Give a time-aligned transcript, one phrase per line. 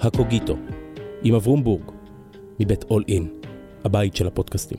[0.00, 0.56] הקוגיטו,
[1.22, 1.90] עם אברום בורג,
[2.60, 3.28] מבית אול אין,
[3.84, 4.78] הבית של הפודקאסטים.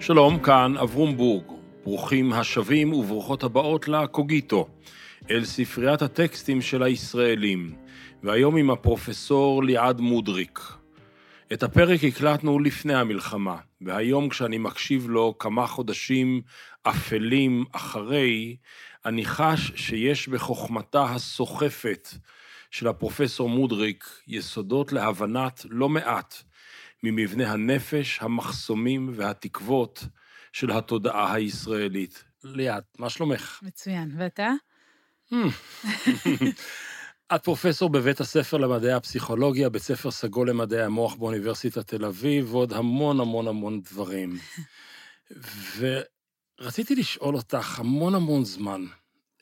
[0.00, 1.42] שלום, כאן אברום בורג.
[1.84, 4.68] ברוכים השבים וברוכות הבאות לקוגיטו,
[5.30, 7.74] אל ספריית הטקסטים של הישראלים,
[8.22, 10.60] והיום עם הפרופסור ליעד מודריק.
[11.52, 16.40] את הפרק הקלטנו לפני המלחמה, והיום כשאני מקשיב לו כמה חודשים
[16.82, 18.56] אפלים אחרי,
[19.08, 22.08] אני חש שיש בחוכמתה הסוחפת
[22.70, 26.34] של הפרופסור מודריק יסודות להבנת לא מעט
[27.02, 30.04] ממבנה הנפש, המחסומים והתקוות
[30.52, 32.24] של התודעה הישראלית.
[32.44, 33.60] ליאת, מה שלומך?
[33.62, 34.10] מצוין.
[34.18, 34.50] ואתה?
[37.34, 42.72] את פרופסור בבית הספר למדעי הפסיכולוגיה, בית ספר סגול למדעי המוח באוניברסיטת תל אביב, ועוד
[42.72, 44.38] המון המון המון דברים.
[46.60, 48.84] ורציתי לשאול אותך המון המון זמן,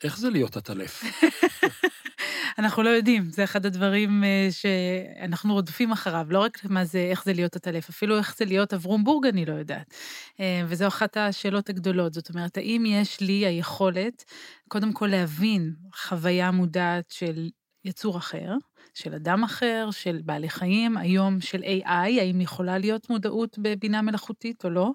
[0.03, 1.03] איך זה להיות עטלף?
[2.59, 7.23] אנחנו לא יודעים, זה אחד הדברים אה, שאנחנו רודפים אחריו, לא רק מה זה, איך
[7.23, 9.93] זה להיות עטלף, אפילו איך זה להיות אברום בורג אני לא יודעת.
[10.39, 14.23] אה, וזו אחת השאלות הגדולות, זאת אומרת, האם יש לי היכולת,
[14.67, 17.49] קודם כל להבין חוויה מודעת של
[17.87, 18.53] יצור אחר,
[18.93, 24.65] של אדם אחר, של בעלי חיים, היום של AI, האם יכולה להיות מודעות בבינה מלאכותית
[24.65, 24.91] או לא,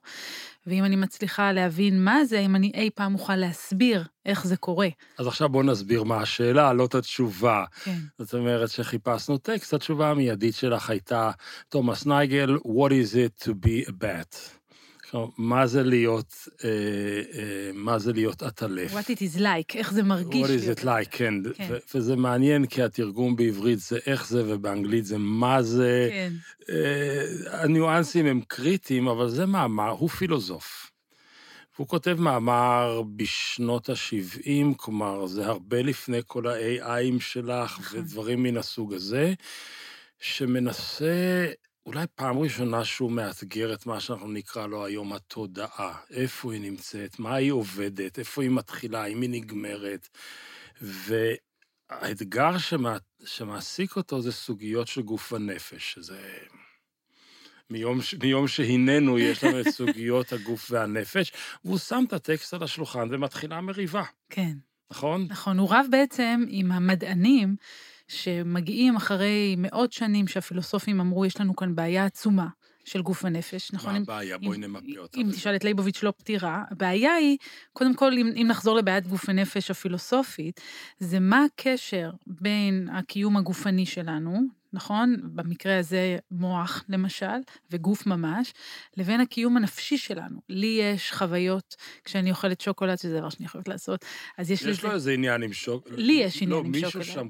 [0.66, 4.88] ואם אני מצליחה להבין מה זה, האם אני אי פעם אוכל להסביר איך זה קורה.
[5.18, 7.64] אז עכשיו בואו נסביר מה השאלה, לא את התשובה.
[7.84, 7.98] כן.
[8.18, 11.30] זאת אומרת שחיפשנו טקסט, התשובה המיידית שלך הייתה,
[11.68, 14.61] תומאס נייגל, What is it to be a bat?
[15.38, 16.68] מה זה להיות, אה,
[17.38, 18.92] אה, מה זה להיות עטלף?
[18.92, 20.46] What it is like, איך זה מרגיש.
[20.46, 21.34] What is it like, כן.
[21.54, 21.74] כן.
[21.94, 26.08] וזה מעניין, כי התרגום בעברית זה איך זה, ובאנגלית זה מה זה.
[26.10, 26.32] כן.
[26.70, 30.92] אה, הניואנסים הם קריטיים, אבל זה מאמר, הוא פילוסוף.
[31.76, 37.98] והוא כותב מאמר בשנות ה-70, כלומר, זה הרבה לפני כל ה-AIים שלך נכון.
[37.98, 39.34] ודברים מן הסוג הזה,
[40.20, 41.46] שמנסה
[41.86, 45.98] אולי פעם ראשונה שהוא מאתגר את מה שאנחנו נקרא לו היום התודעה.
[46.10, 50.08] איפה היא נמצאת, מה היא עובדת, איפה היא מתחילה, האם היא נגמרת.
[50.80, 56.38] והאתגר שמע, שמעסיק אותו זה סוגיות של גוף הנפש, שזה...
[57.70, 61.32] מיום, מיום שהננו יש לנו את סוגיות הגוף והנפש,
[61.64, 64.04] והוא שם את הטקסט על השולחן ומתחילה מריבה.
[64.30, 64.52] כן.
[64.90, 65.26] נכון?
[65.30, 67.56] נכון, הוא רב בעצם עם המדענים
[68.12, 72.46] שמגיעים אחרי מאות שנים שהפילוסופים אמרו, יש לנו כאן בעיה עצומה.
[72.84, 73.92] של גוף ונפש, נכון?
[73.92, 74.38] מה הבעיה?
[74.38, 75.20] בואי נמפה אותה.
[75.20, 77.36] אם תשאל את ליבוביץ' לא פתירה, הבעיה היא,
[77.72, 80.60] קודם כל, אם, אם נחזור לבעיית גוף ונפש הפילוסופית,
[80.98, 84.40] זה מה הקשר בין הקיום הגופני שלנו,
[84.72, 85.16] נכון?
[85.22, 87.26] במקרה הזה מוח, למשל,
[87.70, 88.52] וגוף ממש,
[88.96, 90.40] לבין הקיום הנפשי שלנו.
[90.48, 94.04] לי יש חוויות, כשאני אוכלת שוקולד, שזה דבר שאני יכולת לעשות,
[94.38, 94.70] אז יש לי...
[94.70, 95.98] יש לו איזה עניין עם שוקולד.
[95.98, 96.94] לי יש עניין לא, עם שוקולד.
[96.94, 97.28] לא, מישהו שם...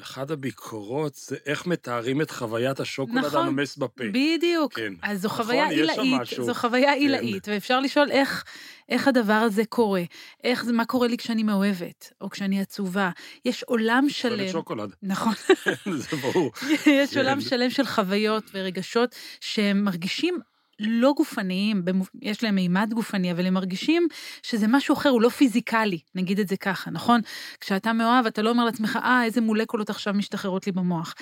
[0.00, 4.04] אחת הביקורות זה איך מתארים את חוויית השוקולד נכון, הנומס בפה.
[4.12, 4.74] בדיוק.
[4.74, 4.92] כן.
[5.02, 6.98] אז זו נכון, חוויה עילאית, זו חוויה כן.
[6.98, 7.52] עילאית, כן.
[7.52, 8.44] ואפשר לשאול איך,
[8.88, 10.02] איך הדבר הזה קורה,
[10.44, 13.10] איך, מה קורה לי כשאני מאוהבת, או כשאני עצובה.
[13.44, 14.48] יש עולם שלם...
[14.48, 14.94] שוקולד.
[15.02, 15.32] נכון.
[15.96, 16.52] זה ברור.
[16.86, 17.20] יש כן.
[17.20, 20.38] עולם שלם של חוויות ורגשות שהם מרגישים
[20.78, 21.84] לא גופניים,
[22.22, 24.08] יש להם מימד גופני, אבל הם מרגישים
[24.42, 27.20] שזה משהו אחר, הוא לא פיזיקלי, נגיד את זה ככה, נכון?
[27.60, 31.14] כשאתה מאוהב, אתה לא אומר לעצמך, אה, איזה מולקולות עכשיו משתחררות לי במוח.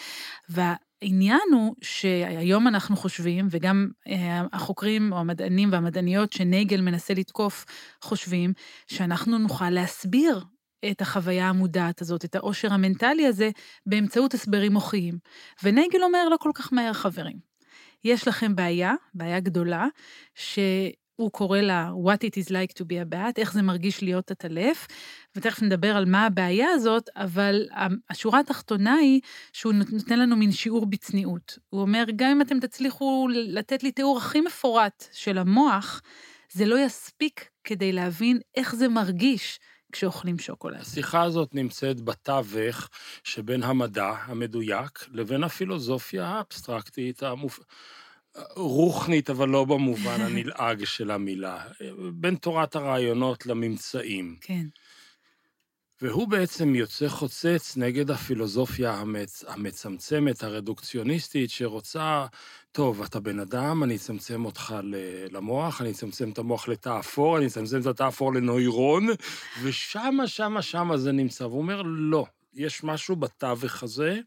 [0.49, 7.65] והעניין הוא שהיום אנחנו חושבים, וגם אה, החוקרים או המדענים והמדעניות שנייגל מנסה לתקוף,
[8.01, 8.53] חושבים
[8.87, 10.45] שאנחנו נוכל להסביר
[10.91, 13.51] את החוויה המודעת הזאת, את העושר המנטלי הזה,
[13.87, 15.19] באמצעות הסברים מוחיים.
[15.63, 17.55] ונייגל אומר, לא כל כך מהר, חברים.
[18.05, 19.87] יש לכם בעיה, בעיה גדולה,
[20.35, 24.31] שהוא קורא לה What it is like to be a bat, איך זה מרגיש להיות
[24.31, 24.87] עטלף,
[25.37, 27.69] ותכף נדבר על מה הבעיה הזאת, אבל
[28.11, 29.21] השורה התחתונה היא
[29.53, 31.59] שהוא נותן לנו מין שיעור בצניעות.
[31.71, 36.03] הוא אומר, גם אם אתם תצליחו לתת לי תיאור הכי מפורט של המוח,
[36.53, 39.61] זה לא יספיק כדי להבין איך זה מרגיש
[39.95, 40.81] כשאוכלים שוקולד.
[40.81, 42.89] השיחה הזאת נמצאת בתווך
[43.25, 47.61] שבין המדע המדויק לבין הפילוסופיה האבסטרקטית, המופ...
[48.57, 51.65] רוחנית, אבל לא במובן הנלעג של המילה,
[52.13, 54.37] בין תורת הרעיונות לממצאים.
[54.41, 54.67] כן.
[56.03, 59.45] והוא בעצם יוצא חוצץ נגד הפילוסופיה המצ...
[59.49, 62.27] המצמצמת, הרדוקציוניסטית, שרוצה,
[62.75, 64.75] טוב, אתה בן אדם, אני אצמצם אותך
[65.31, 69.07] למוח, אני אצמצם את המוח לתא אפור, אני אצמצם את התא אפור לנוירון,
[69.63, 71.45] ושמה, שמה, שמה זה נמצא.
[71.45, 74.21] והוא אומר, לא, יש משהו בתווך הזה.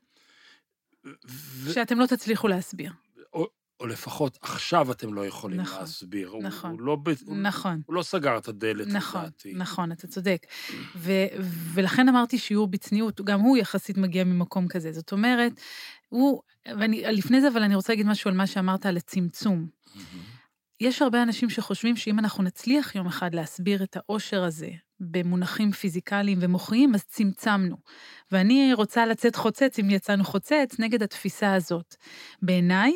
[1.27, 1.73] ו...
[1.73, 2.91] שאתם לא תצליחו להסביר.
[3.79, 6.33] או לפחות עכשיו אתם לא יכולים נכון, להסביר.
[6.41, 7.81] נכון, הוא לא הוא- נכון.
[7.85, 9.53] הוא לא סגר את הדלת, נכון, לדעתי.
[9.55, 10.45] נכון, אתה צודק.
[10.95, 11.11] ו,
[11.73, 14.91] ולכן אמרתי שיעור בצניעות, גם הוא יחסית מגיע ממקום כזה.
[14.91, 15.51] זאת אומרת,
[16.09, 19.67] הוא, ואני, לפני זה, אבל אני רוצה להגיד משהו על מה שאמרת על הצמצום.
[20.81, 24.69] יש הרבה אנשים שחושבים שאם אנחנו נצליח יום אחד להסביר את העושר הזה
[24.99, 27.75] במונחים פיזיקליים ומוחיים, אז צמצמנו.
[28.31, 31.95] ואני רוצה לצאת חוצץ, אם יצאנו חוצץ, נגד התפיסה הזאת.
[32.41, 32.91] בעיניי,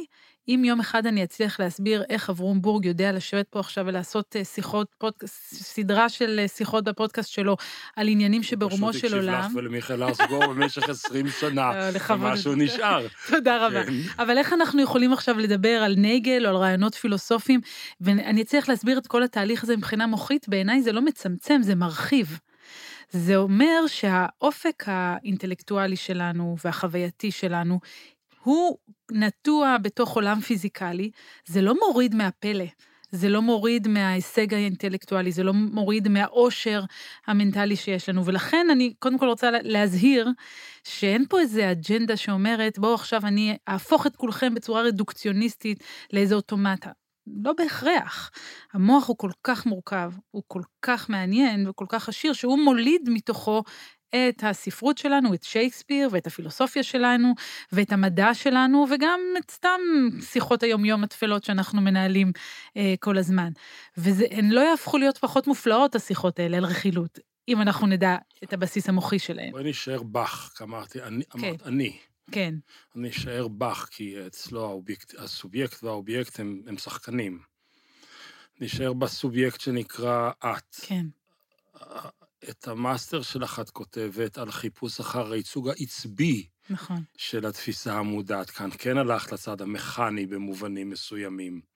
[0.47, 4.43] אם יום אחד אני אצליח להסביר איך אברום בורג יודע לשבת פה עכשיו ולעשות אה,
[4.43, 7.57] שיחות, פודקאסט, סדרה של אה, שיחות בפודקאסט שלו
[7.95, 9.33] על עניינים שברומו של פשוט עולם.
[9.33, 11.89] הקשיב לך ולמיכאל ארסגור במשך 20 שנה, אה.
[12.09, 13.07] ומשהו נשאר.
[13.29, 13.83] תודה רבה.
[13.83, 13.93] כן.
[14.19, 17.61] אבל איך אנחנו יכולים עכשיו לדבר על נייגל או על רעיונות פילוסופיים,
[18.01, 22.39] ואני אצליח להסביר את כל התהליך הזה מבחינה מוחית, בעיניי זה לא מצמצם, זה מרחיב.
[23.09, 27.79] זה אומר שהאופק האינטלקטואלי שלנו והחווייתי שלנו,
[28.43, 28.77] הוא
[29.11, 31.11] נטוע בתוך עולם פיזיקלי,
[31.45, 32.65] זה לא מוריד מהפלא.
[33.11, 36.83] זה לא מוריד מההישג האינטלקטואלי, זה לא מוריד מהאושר
[37.27, 40.29] המנטלי שיש לנו, ולכן אני קודם כל רוצה להזהיר
[40.83, 45.83] שאין פה איזה אג'נדה שאומרת, בואו עכשיו אני אהפוך את כולכם בצורה רדוקציוניסטית
[46.13, 46.91] לאיזה אוטומטה.
[47.43, 48.31] לא בהכרח.
[48.73, 53.63] המוח הוא כל כך מורכב, הוא כל כך מעניין וכל כך עשיר, שהוא מוליד מתוכו
[54.15, 57.33] את הספרות שלנו, את שייקספיר ואת הפילוסופיה שלנו
[57.71, 59.79] ואת המדע שלנו, וגם את סתם
[60.21, 62.31] שיחות היומיום התפלות שאנחנו מנהלים
[62.77, 63.51] אה, כל הזמן.
[63.97, 68.89] והן לא יהפכו להיות פחות מופלאות, השיחות האלה, על רכילות, אם אנחנו נדע את הבסיס
[68.89, 69.51] המוחי שלהן.
[69.51, 71.39] בואי נשאר בך, אמרתי, אני, כן.
[71.39, 71.97] אמרת, אני.
[72.31, 72.53] כן,
[72.95, 77.39] אני אשאר בך, כי אצלו האובייקט, הסובייקט והאובייקט הם, הם שחקנים.
[78.61, 80.75] נשאר בסובייקט שנקרא את.
[80.81, 81.05] כן,
[82.49, 87.03] את המאסטר שלך את כותבת על חיפוש אחר הייצוג העצבי נכון.
[87.17, 88.69] של התפיסה המודעת כאן.
[88.77, 91.70] כן הלכת לצד המכני במובנים מסוימים.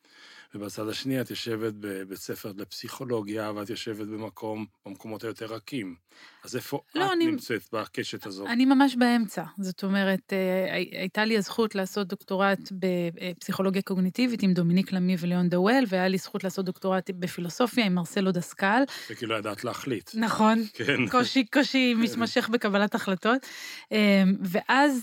[0.56, 5.96] ובצד השני את יושבת בבית ספר לפסיכולוגיה, ואת יושבת במקום, במקומות היותר רכים.
[6.44, 8.48] אז איפה לא, את אני- נמצאת בקשת הזאת?
[8.48, 9.44] אני ממש באמצע.
[9.58, 15.50] זאת אומרת, אה, הי- הייתה לי הזכות לעשות דוקטורט בפסיכולוגיה קוגניטיבית עם דומיניק למי וליאון
[15.50, 18.84] דאואל, והיה לי זכות לעשות דוקטורט בפילוסופיה עם מרסלו דסקל.
[19.12, 20.10] וכאילו ידעת להחליט.
[20.14, 20.64] נכון.
[20.74, 21.08] כן.
[21.12, 23.46] קושי, קושי מתמשך בקבלת החלטות.
[23.92, 23.98] אמ,
[24.42, 25.02] ואז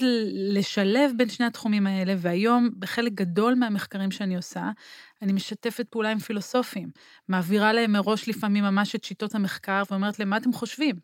[0.52, 4.70] לשלב בין שני התחומים האלה, והיום בחלק גדול מהמחקרים שאני עושה,
[5.22, 6.90] אני משתפת פעולה עם פילוסופים,
[7.28, 10.96] מעבירה להם מראש לפעמים ממש את שיטות המחקר, ואומרת להם, מה אתם חושבים?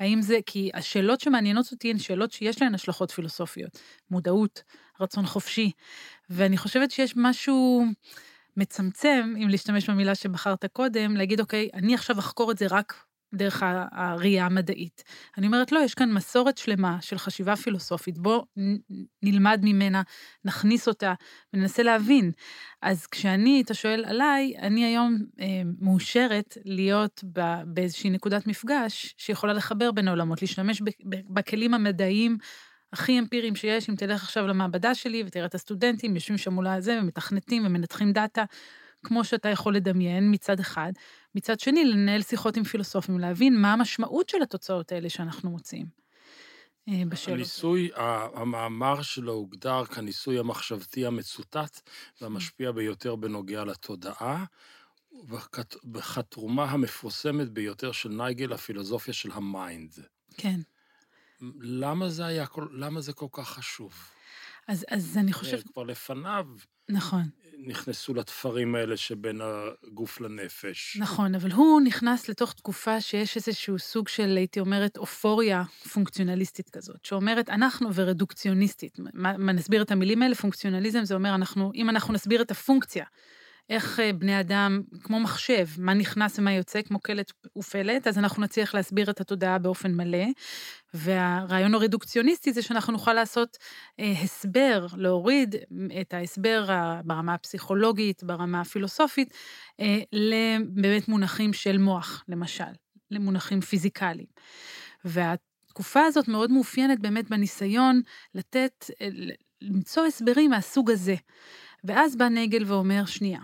[0.00, 3.78] האם זה, כי השאלות שמעניינות אותי הן שאלות שיש להן השלכות פילוסופיות,
[4.10, 4.62] מודעות,
[5.00, 5.70] רצון חופשי,
[6.30, 7.84] ואני חושבת שיש משהו
[8.56, 13.04] מצמצם, אם להשתמש במילה שבחרת קודם, להגיד, אוקיי, אני עכשיו אחקור את זה רק
[13.34, 13.62] דרך
[13.92, 15.04] הראייה המדעית.
[15.38, 18.42] אני אומרת, לא, יש כאן מסורת שלמה של חשיבה פילוסופית, בוא
[19.22, 20.02] נלמד ממנה,
[20.44, 21.14] נכניס אותה
[21.52, 22.32] וננסה להבין.
[22.82, 29.52] אז כשאני, אתה שואל עליי, אני היום אה, מאושרת להיות ב, באיזושהי נקודת מפגש שיכולה
[29.52, 32.38] לחבר בין העולמות, להשתמש בכלים המדעיים
[32.92, 36.98] הכי אמפיריים שיש, אם תלך עכשיו למעבדה שלי ותראה את הסטודנטים, יושבים שם מול הזה
[37.02, 38.44] ומתכנתים ומנתחים דאטה,
[39.04, 40.92] כמו שאתה יכול לדמיין מצד אחד.
[41.34, 45.86] מצד שני, לנהל שיחות עם פילוסופים, להבין מה המשמעות של התוצאות האלה שאנחנו מוצאים.
[46.88, 47.36] אה, בשאלות.
[47.38, 47.90] הניסוי,
[48.34, 51.80] המאמר שלו הוגדר כניסוי המחשבתי המצוטט
[52.20, 54.44] והמשפיע ביותר בנוגע לתודעה,
[55.28, 59.94] וכת- וכתרומה המפורסמת ביותר של נייגל לפילוסופיה של ה mind.
[60.36, 60.60] כן.
[61.60, 63.94] למה זה היה, למה זה כל כך חשוב?
[64.72, 66.46] אז, אז אני חושבת, כבר לפניו
[66.88, 67.22] נכון,
[67.58, 70.96] נכנסו לתפרים האלה שבין הגוף לנפש.
[71.00, 75.62] נכון, אבל הוא נכנס לתוך תקופה שיש איזשהו סוג של, הייתי אומרת, אופוריה
[75.92, 80.34] פונקציונליסטית כזאת, שאומרת, אנחנו, ורדוקציוניסטית, מה, מה נסביר את המילים האלה?
[80.34, 83.04] פונקציונליזם זה אומר, אנחנו, אם אנחנו נסביר את הפונקציה,
[83.70, 88.42] איך אה, בני אדם, כמו מחשב, מה נכנס ומה יוצא, כמו קלט ופלט, אז אנחנו
[88.42, 90.26] נצליח להסביר את התודעה באופן מלא.
[90.94, 93.56] והרעיון הרדוקציוניסטי זה שאנחנו נוכל לעשות
[94.00, 95.54] אה, הסבר, להוריד
[96.00, 96.66] את ההסבר
[97.04, 99.34] ברמה הפסיכולוגית, ברמה הפילוסופית,
[99.80, 102.64] אה, לבאמת מונחים של מוח, למשל,
[103.10, 104.26] למונחים פיזיקליים.
[105.04, 108.00] והתקופה הזאת מאוד מאופיינת באמת בניסיון
[108.34, 109.08] לתת, אה,
[109.62, 111.14] למצוא הסברים מהסוג הזה.
[111.84, 113.40] ואז בא נגל ואומר, שנייה,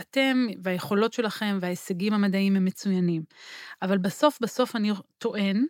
[0.00, 3.22] אתם והיכולות שלכם וההישגים המדעיים הם מצוינים,
[3.82, 5.64] אבל בסוף בסוף אני טוען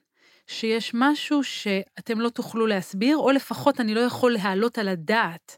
[0.47, 5.57] שיש משהו שאתם לא תוכלו להסביר, או לפחות אני לא יכול להעלות על הדעת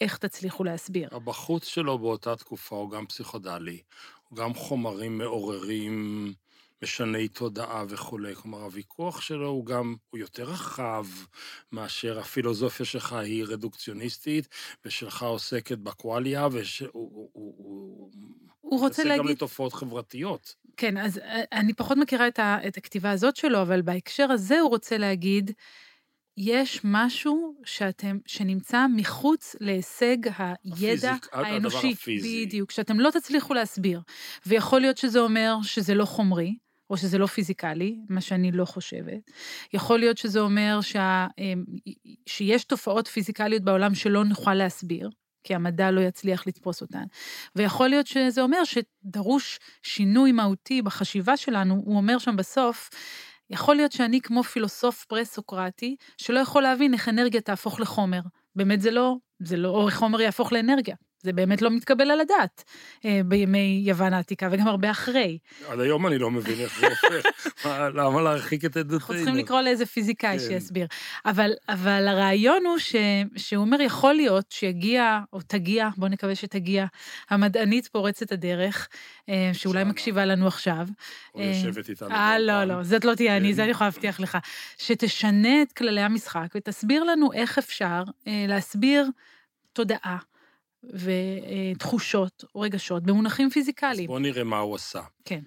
[0.00, 1.08] איך תצליחו להסביר.
[1.12, 3.80] הבחוץ שלו באותה תקופה הוא גם פסיכודלי,
[4.28, 6.32] הוא גם חומרים מעוררים
[6.82, 8.34] משני תודעה וכולי.
[8.34, 11.06] כלומר, הוויכוח שלו הוא גם, הוא יותר רחב
[11.72, 14.48] מאשר הפילוסופיה שלך היא רדוקציוניסטית,
[14.84, 16.48] ושלך עוסקת בקואליה,
[18.70, 19.18] הוא רוצה להגיד...
[19.18, 19.26] להגיד...
[19.26, 20.54] גם לתופעות חברתיות.
[20.76, 24.60] כן, אז אה, אני פחות מכירה את, ה, את הכתיבה הזאת שלו, אבל בהקשר הזה
[24.60, 25.50] הוא רוצה להגיד,
[26.36, 31.92] יש משהו שאתם, שנמצא מחוץ להישג הידע הפיזיק, הדבר האנושי.
[31.92, 32.46] הפיזי.
[32.46, 34.00] בדיוק, שאתם לא תצליחו להסביר.
[34.46, 36.56] ויכול להיות שזה אומר שזה לא חומרי,
[36.90, 39.30] או שזה לא פיזיקלי, מה שאני לא חושבת.
[39.72, 41.64] יכול להיות שזה אומר שה, אמ,
[42.26, 45.10] שיש תופעות פיזיקליות בעולם שלא נוכל להסביר,
[45.46, 47.04] כי המדע לא יצליח לתפוס אותן.
[47.56, 52.90] ויכול להיות שזה אומר שדרוש שינוי מהותי בחשיבה שלנו, הוא אומר שם בסוף,
[53.50, 58.20] יכול להיות שאני כמו פילוסוף פרה-סוקרטי, שלא יכול להבין איך אנרגיה תהפוך לחומר.
[58.56, 60.96] באמת זה לא, זה לא, או חומר יהפוך לאנרגיה.
[61.26, 62.64] זה באמת לא מתקבל על הדעת
[63.04, 65.38] אה, בימי יוון העתיקה, וגם הרבה אחרי.
[65.68, 67.26] עד היום אני לא מבין איך זה הופך.
[67.64, 68.96] מה- למה להרחיק את עדותינו?
[68.98, 70.44] אנחנו צריכים לקרוא לאיזה פיזיקאי כן.
[70.44, 70.86] שיסביר.
[71.26, 72.94] אבל, אבל הרעיון הוא ש,
[73.36, 76.86] שהוא אומר, יכול להיות שיגיע, או תגיע, בוא נקווה שתגיע,
[77.30, 78.88] המדענית פורצת הדרך,
[79.28, 79.90] אה, שאולי שמה.
[79.90, 80.86] מקשיבה לנו עכשיו.
[81.34, 82.10] או יושבת איתנו.
[82.10, 82.74] אה, לא, באולפן.
[82.76, 83.54] לא, זאת לא תהיה אני, כן.
[83.54, 84.38] זה אני יכולה להבטיח לך.
[84.78, 89.06] שתשנה את כללי המשחק ותסביר לנו איך אפשר אה, להסביר
[89.72, 90.16] תודעה
[90.92, 94.06] ותחושות או רגשות במונחים אז פיזיקליים.
[94.06, 95.02] בוא נראה מה הוא עשה.
[95.24, 95.40] כן.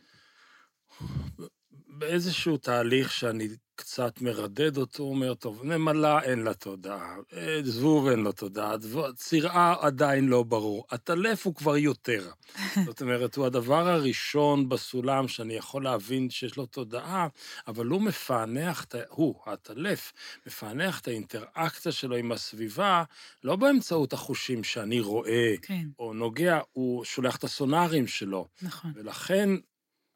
[1.88, 3.48] באיזשהו תהליך שאני
[3.80, 8.76] קצת מרדד אותו, אומר, טוב, נמלה אין לה תודעה, אה, זבוב אין לו תודעה,
[9.16, 12.30] צירעה עדיין לא ברור, הטלף הוא כבר יותר.
[12.86, 17.28] זאת אומרת, הוא הדבר הראשון בסולם שאני יכול להבין שיש לו תודעה,
[17.68, 20.14] אבל הוא מפענח, הוא, הטלף,
[20.48, 23.04] מפענח את האינטראקציה שלו עם הסביבה,
[23.44, 28.48] לא באמצעות החושים שאני רואה כן, או נוגע, הוא שולח את הסונארים שלו.
[28.62, 28.92] נכון.
[28.96, 29.50] ולכן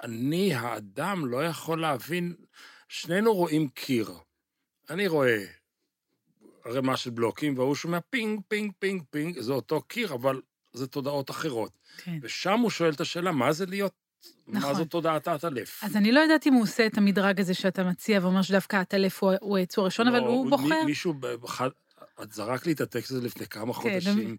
[0.03, 2.33] אני, האדם, לא יכול להבין,
[2.93, 4.11] שנינו רואים קיר.
[4.89, 5.45] אני רואה
[6.65, 10.41] ערימה של בלוקים, והוא שומע פינג, פינג, פינג, פינג, זה אותו קיר, אבל
[10.73, 11.71] זה תודעות אחרות.
[11.97, 12.17] כן.
[12.21, 13.93] ושם הוא שואל את השאלה, מה זה להיות,
[14.47, 14.75] מה נכון.
[14.75, 15.83] זו תודעת העטלף?
[15.83, 19.23] אז אני לא יודעת אם הוא עושה את המדרג הזה שאתה מציע ואומר שדווקא הטלף
[19.23, 20.83] הוא, הוא היצור הראשון, אבל לא, הוא מי- בוחר...
[20.85, 21.13] מישהו,
[22.23, 24.37] את זרק לי את הטקסט הזה לפני כמה כן, חודשים.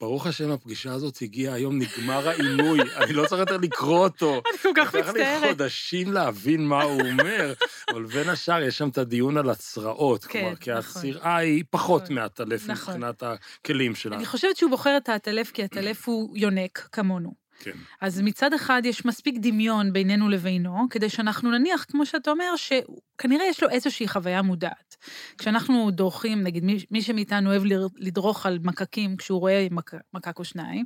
[0.00, 4.32] ברוך השם, הפגישה הזאת הגיעה היום, נגמר העינוי, אני לא צריך יותר לקרוא אותו.
[4.50, 5.48] אני כל כך לקח לי מצטערת.
[5.48, 7.52] חודשים להבין מה הוא אומר,
[7.90, 11.02] אבל בין השאר יש שם את הדיון על הצרעות, כן, כלומר, כי נכון.
[11.10, 12.94] הצרעה היא פחות נכון, מהטלף נכון.
[12.94, 14.16] מבחינת הכלים שלה.
[14.16, 17.41] אני חושבת שהוא בוחר את האטלף כי הטלף הוא יונק כמונו.
[17.62, 17.70] כן.
[18.00, 23.46] אז מצד אחד יש מספיק דמיון בינינו לבינו, כדי שאנחנו נניח, כמו שאתה אומר, שכנראה
[23.46, 24.96] יש לו איזושהי חוויה מודעת.
[25.38, 27.62] כשאנחנו דורכים, נגיד, מי, מי שמאיתנו אוהב
[27.98, 30.84] לדרוך על מקקים כשהוא רואה מק, מקק או שניים,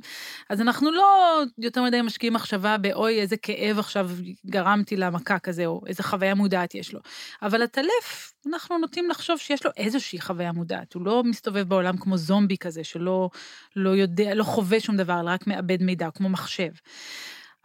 [0.49, 4.09] אז אנחנו לא יותר מדי משקיעים מחשבה באוי, איזה כאב עכשיו
[4.45, 6.99] גרמתי למקק הזה, או איזה חוויה מודעת יש לו.
[7.41, 10.93] אבל הטלף, אנחנו נוטים לחשוב שיש לו איזושהי חוויה מודעת.
[10.93, 13.29] הוא לא מסתובב בעולם כמו זומבי כזה, שלא
[13.75, 16.71] לא יודע, לא חווה שום דבר, אלא רק מאבד מידע, כמו מחשב.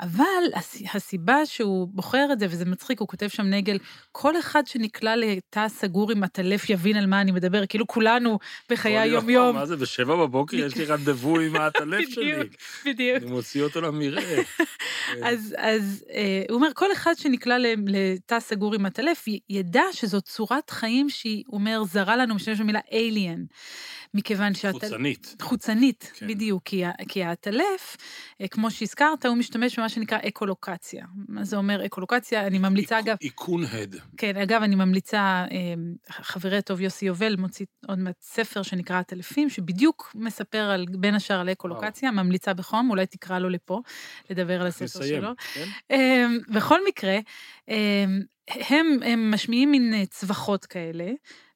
[0.03, 3.79] אבל הס- הסיבה שהוא בוחר את זה, וזה מצחיק, הוא כותב שם נגל,
[4.13, 8.39] כל אחד שנקלע לתא סגור עם הטלף יבין על מה אני מדבר, כאילו כולנו
[8.71, 9.57] בחיי יום, היום-יום.
[9.57, 12.33] מה זה, בשבע בבוקר יש לי רנדבו עם האטלף שלי.
[12.33, 12.53] בדיוק,
[12.87, 13.23] בדיוק.
[13.23, 14.23] אני מוציא אותו למרעה.
[15.29, 17.57] אז, אז אה, הוא אומר, כל אחד שנקלע
[17.87, 22.81] לתא סגור עם הטלף, ידע שזו צורת חיים שהיא, הוא אומר, זרה לנו, משתמש במילה
[22.91, 23.55] alien,
[24.15, 24.83] מכיוון שהטלף...
[24.83, 25.37] חוצנית.
[25.43, 26.29] חוצנית, כן.
[26.29, 27.97] בדיוק, כי, כי האטלף,
[28.41, 31.07] אה, כמו שהזכרת, הוא משתמש במה שנקרא אקולוקציה.
[31.29, 32.47] מה זה אומר אקולוקציה?
[32.47, 33.97] אני ממליצה, אגב, איכון הד.
[34.17, 35.75] כן, אגב, אני ממליצה, אה,
[36.11, 41.41] חברי הטוב יוסי יובל מוציא עוד מעט ספר שנקרא הטלפים, שבדיוק מספר על, בין השאר
[41.41, 43.81] על אקולוקציה, ממליצה בחום, אולי תקרא לו לפה,
[44.31, 45.31] לדבר על הספר נסיים, שלו.
[45.55, 45.67] כן?
[45.91, 47.19] אמ, בכל מקרה,
[47.69, 51.11] אמ, הם, הם משמיעים מין אה, צווחות כאלה,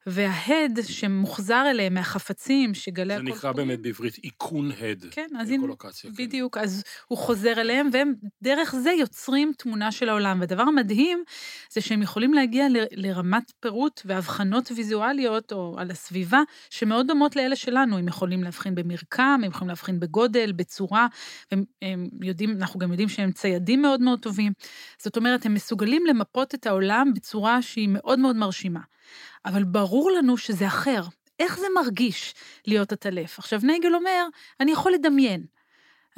[0.09, 5.05] וההד שמוחזר אליהם מהחפצים שגלי זה הקול נקרא קוראים- באמת בעברית איכון הד.
[5.11, 6.11] כן, אז אקולוקציה.
[6.17, 6.23] כן.
[6.23, 10.39] בדיוק, אז הוא חוזר אליהם, והם דרך זה יוצרים תמונה של העולם.
[10.39, 11.23] והדבר המדהים
[11.71, 17.55] זה שהם יכולים להגיע ל- לרמת פירוט והבחנות ויזואליות או על הסביבה, שמאוד דומות לאלה
[17.55, 17.97] שלנו.
[17.97, 21.07] הם יכולים להבחין במרקם, הם יכולים להבחין בגודל, בצורה,
[21.51, 24.51] הם, הם יודעים, אנחנו גם יודעים שהם ציידים מאוד מאוד טובים.
[24.97, 28.79] זאת אומרת, הם מסוגלים למפות את העולם בצורה שהיא מאוד מאוד מרשימה.
[29.45, 31.01] אבל ברור לנו שזה אחר.
[31.39, 32.33] איך זה מרגיש
[32.67, 33.39] להיות עטלף?
[33.39, 34.27] עכשיו, נייגל אומר,
[34.59, 35.45] אני יכול לדמיין.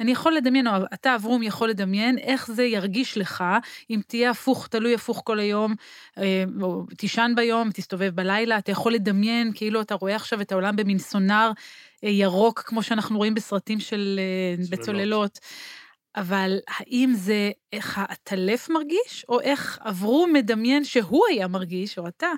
[0.00, 3.44] אני יכול לדמיין, או אתה, אברום, יכול לדמיין איך זה ירגיש לך
[3.90, 5.74] אם תהיה הפוך, תלוי הפוך כל היום,
[6.18, 10.76] אה, או תישן ביום, תסתובב בלילה, אתה יכול לדמיין כאילו אתה רואה עכשיו את העולם
[10.76, 11.50] במין סונאר
[12.04, 14.80] אה, ירוק, כמו שאנחנו רואים בסרטים של אה, צוללות.
[14.80, 15.38] בצוללות.
[16.16, 22.30] אבל האם זה איך העטלף מרגיש, או איך אברום מדמיין שהוא היה מרגיש, או אתה,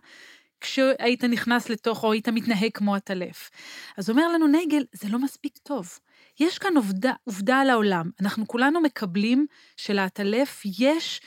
[0.63, 3.51] כשהיית נכנס לתוך, או היית מתנהג כמו עטלף.
[3.97, 5.99] אז אומר לנו נגל, זה לא מספיק טוב.
[6.41, 8.11] יש כאן עובדה, עובדה על העולם.
[8.21, 11.21] אנחנו כולנו מקבלים שלעטלף יש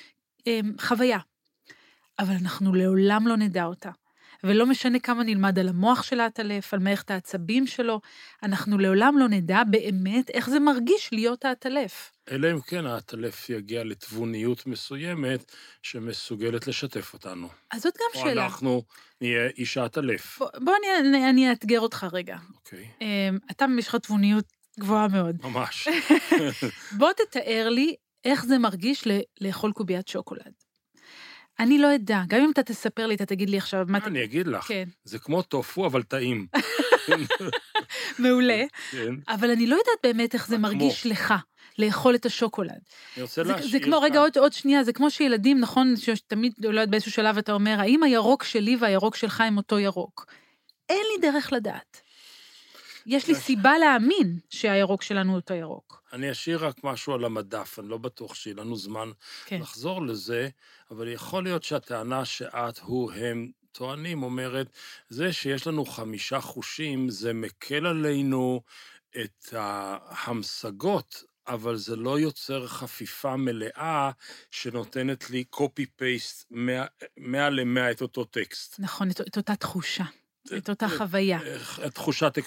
[0.48, 1.20] אה, חוויה,
[2.20, 3.90] אבל אנחנו לעולם לא נדע אותה.
[4.44, 8.02] ולא משנה כמה נלמד על המוח של העטלף, על מערכת העצבים שלו,
[8.44, 12.12] אנחנו לעולם לא נדע באמת איך זה מרגיש להיות העטלף.
[12.32, 15.52] אלא אם כן העטלף יגיע לתבוניות מסוימת
[15.82, 17.50] שמסוגלת לשתף אותנו.
[17.72, 18.46] אז זאת גם או שאלה.
[18.46, 18.84] אנחנו
[19.22, 20.38] נהיה איש העטלף.
[20.40, 22.38] בוא, בוא אני, אני אאתגר אותך רגע.
[22.56, 24.46] אוקיי, אמ, אתה, יש לך תבוניות
[24.80, 25.36] גבוהה מאוד.
[25.44, 25.88] ממש.
[27.00, 29.08] בוא תתאר לי איך זה מרגיש
[29.42, 30.65] לאכול קוביית שוקולד.
[31.60, 33.98] אני לא אדע, גם אם אתה תספר לי, אתה תגיד לי עכשיו מה.
[34.06, 36.48] אני אגיד לך, כן, זה כמו טופו, אבל טעים.
[38.20, 38.64] מעולה.
[38.92, 39.16] כן.
[39.28, 40.58] אבל אני לא יודעת באמת איך זה.
[40.58, 41.34] מרגיש לך
[41.80, 42.72] לאכול את השוקולד.
[43.16, 46.54] אני רוצה זה, להשאיר זה כמו, רגע, עוד, עוד שנייה, זה כמו שילדים, נכון, שתמיד,
[46.60, 50.26] לא יודעת, באיזשהו שלב אתה אומר, האם הירוק שלי והירוק שלך הם אותו ירוק?
[50.90, 52.02] אין לי דרך לדעת.
[53.06, 56.04] יש לי סיבה להאמין שהירוק שלנו הוא אותו ירוק.
[56.14, 59.12] אני אשאיר רק משהו על המדף, אני לא בטוח שיהיה לנו זמן
[59.46, 59.62] כן.
[59.62, 60.50] לחזור לזה,
[60.92, 64.68] אבל יכול להיות שהטענה שאת, הוא, הם טוענים אומרת,
[65.10, 68.62] זה שיש לנו חמישה חושים, זה מקל עלינו
[69.20, 74.12] את ההמשגות, אבל זה לא יוצר חפיפה מלאה
[74.52, 76.46] שנותנת לי copy-paste
[77.18, 78.80] 100 ל-100 את אותו טקסט.
[78.80, 80.04] נכון, את, את אותה תחושה,
[80.58, 81.40] את אותה אה, חוויה.
[81.84, 82.38] אה, תחושת,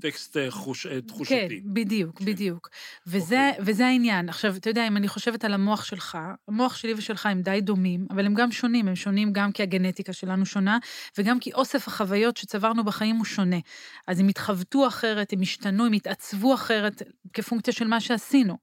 [0.00, 1.34] טקסט אה, חוש, אה, תחושתי.
[1.48, 2.24] כן, בדיוק, כן.
[2.24, 2.68] בדיוק.
[3.06, 3.64] וזה, אוקיי.
[3.64, 4.28] וזה העניין.
[4.28, 8.06] עכשיו, אתה יודע, אם אני חושבת על המוח שלך, המוח שלי ושלך הם די דומים,
[8.10, 8.88] אבל הם גם שונים.
[8.88, 10.78] הם שונים גם כי הגנטיקה שלנו שונה,
[11.18, 13.58] וגם כי אוסף החוויות שצברנו בחיים הוא שונה.
[14.06, 18.56] אז הם התחבטו אחרת, הם השתנו, הם התעצבו אחרת, כפונקציה של מה שעשינו.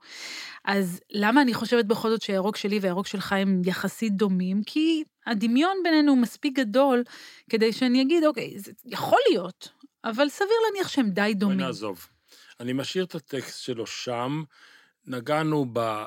[0.65, 4.61] אז למה אני חושבת בכל זאת שהירוק שלי והירוק שלך הם יחסית דומים?
[4.65, 7.03] כי הדמיון בינינו הוא מספיק גדול
[7.49, 9.69] כדי שאני אגיד, אוקיי, זה יכול להיות,
[10.03, 11.59] אבל סביר להניח שהם די בואי דומים.
[11.59, 12.07] נעזוב.
[12.59, 14.43] אני משאיר את הטקסט שלו שם,
[15.07, 16.05] נגענו ב...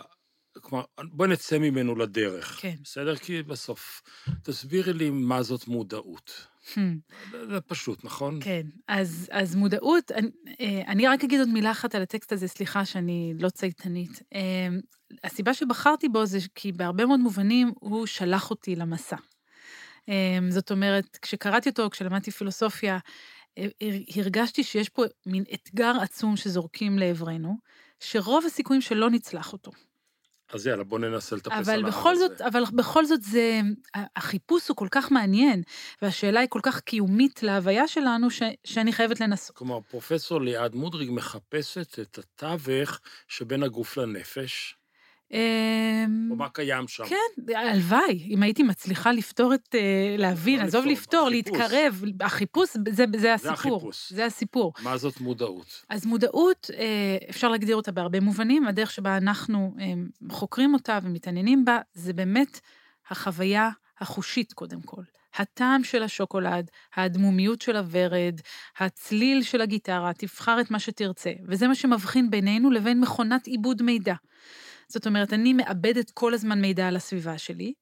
[0.60, 2.58] כלומר, בואי נצא ממנו לדרך.
[2.60, 2.74] כן.
[2.82, 3.16] בסדר?
[3.16, 4.02] כי בסוף,
[4.42, 6.46] תסבירי לי מה זאת מודעות.
[6.74, 6.78] Hmm.
[7.30, 8.38] זה, פשוט, נכון?
[8.42, 12.48] כן, אז, אז מודעות, אני, אה, אני רק אגיד עוד מילה אחת על הטקסט הזה,
[12.48, 14.22] סליחה שאני לא צייתנית.
[15.24, 19.16] הסיבה שבחרתי בו זה כי בהרבה מאוד מובנים הוא שלח אותי למסע.
[20.08, 22.98] אה, זאת אומרת, כשקראתי אותו, כשלמדתי פילוסופיה,
[23.58, 23.66] אה,
[24.16, 27.56] הרגשתי שיש פה מין אתגר עצום שזורקים לעברנו,
[28.00, 29.72] שרוב הסיכויים שלא נצלח אותו.
[30.52, 32.28] אז יאללה, בוא ננסה לטפס על אבל ההר בכל הזה.
[32.28, 33.60] זאת, אבל בכל זאת זה,
[33.94, 35.62] החיפוש הוא כל כך מעניין,
[36.02, 39.56] והשאלה היא כל כך קיומית להוויה שלנו, ש, שאני חייבת לנסות.
[39.56, 44.85] כלומר, פרופסור ליעד מודריג מחפשת את התווך שבין הגוף לנפש, אמ,
[45.32, 47.04] או מה קיים שם.
[47.06, 51.28] כן, הלוואי, אם הייתי מצליחה לפתור את, אה, להבין, לא עזוב לפתור.
[51.28, 53.52] להתקרב, החיפוש, זה, זה הסיפור.
[53.52, 54.12] החיפוש.
[54.12, 54.72] זה הסיפור.
[54.82, 55.84] מה זאת מודעות?
[55.88, 59.92] אז מודעות, אה, אפשר להגדיר אותה בהרבה מובנים, הדרך שבה אנחנו אה,
[60.30, 62.60] חוקרים אותה ומתעניינים בה, זה באמת
[63.10, 65.02] החוויה החושית קודם כל.
[65.38, 68.40] הטעם של השוקולד, הדמומיות של הוורד,
[68.78, 71.32] הצליל של הגיטרה, תבחר את מה שתרצה.
[71.48, 74.14] וזה מה שמבחין בינינו לבין מכונת עיבוד מידע.
[74.88, 77.72] זאת אומרת, אני מאבדת כל הזמן מידע על הסביבה שלי,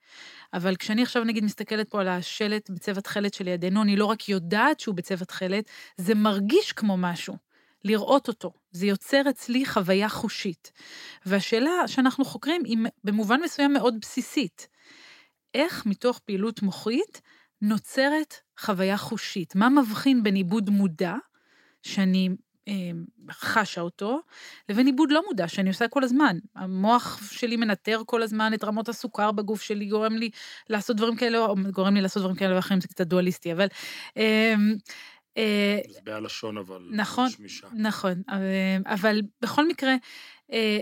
[0.53, 4.81] אבל כשאני עכשיו נגיד מסתכלת פה על השלט בצבע תכלת שלידינו, אני לא רק יודעת
[4.81, 7.37] שהוא בצבע תכלת, זה מרגיש כמו משהו.
[7.85, 8.53] לראות אותו.
[8.71, 10.73] זה יוצר אצלי חוויה חושית.
[11.27, 14.69] והשאלה שאנחנו חוקרים היא במובן מסוים מאוד בסיסית.
[15.55, 17.21] איך מתוך פעילות מוחית
[17.63, 19.55] נוצרת חוויה חושית?
[19.55, 21.15] מה מבחין בין עיבוד מודע,
[21.83, 22.29] שאני
[23.31, 24.21] חשה אותו,
[24.69, 26.39] לבין עיבוד לא מודע, שאני עושה כל הזמן.
[26.55, 30.31] המוח שלי מנטר כל הזמן את רמות הסוכר בגוף שלי, גורם לי
[30.71, 33.67] לעשות דברים כאלה, או גורם לי לעשות דברים כאלה ואחרים, זה קצת דואליסטי, אבל...
[34.17, 34.55] אה,
[35.37, 36.89] אה, זה בהלשון, אבל...
[36.91, 37.67] נכון, שמישה.
[37.75, 39.95] נכון, אה, אבל בכל מקרה,
[40.53, 40.79] אה,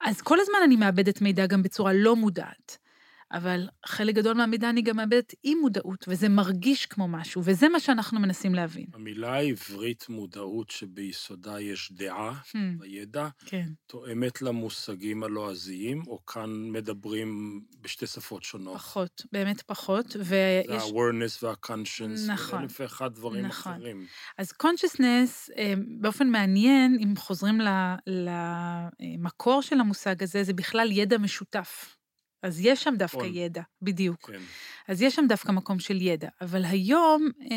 [0.00, 2.78] אז כל הזמן אני מאבדת מידע גם בצורה לא מודעת.
[3.32, 7.80] אבל חלק גדול מהמידע אני גם מאבדת אי מודעות, וזה מרגיש כמו משהו, וזה מה
[7.80, 8.86] שאנחנו מנסים להבין.
[8.94, 13.66] המילה העברית מודעות שביסודה יש דעה Hmm, בידע, כן.
[13.86, 18.76] תואמת למושגים הלועזיים, או כאן מדברים בשתי שפות שונות?
[18.76, 20.82] פחות, באמת פחות, זה ויש...
[20.82, 23.72] ה-awareness וה-conscience, נכון, אלף ואחד דברים נכון.
[23.72, 24.06] אחרים.
[24.38, 27.60] אז consciousness, אה, באופן מעניין, אם חוזרים
[28.06, 31.95] למקור של המושג הזה, זה בכלל ידע משותף.
[32.46, 33.24] אז יש שם דווקא.
[33.24, 34.30] ידע, בדיוק.
[34.30, 34.38] כן.
[34.88, 37.56] אז יש שם דווקא מקום של ידע, אבל היום אה,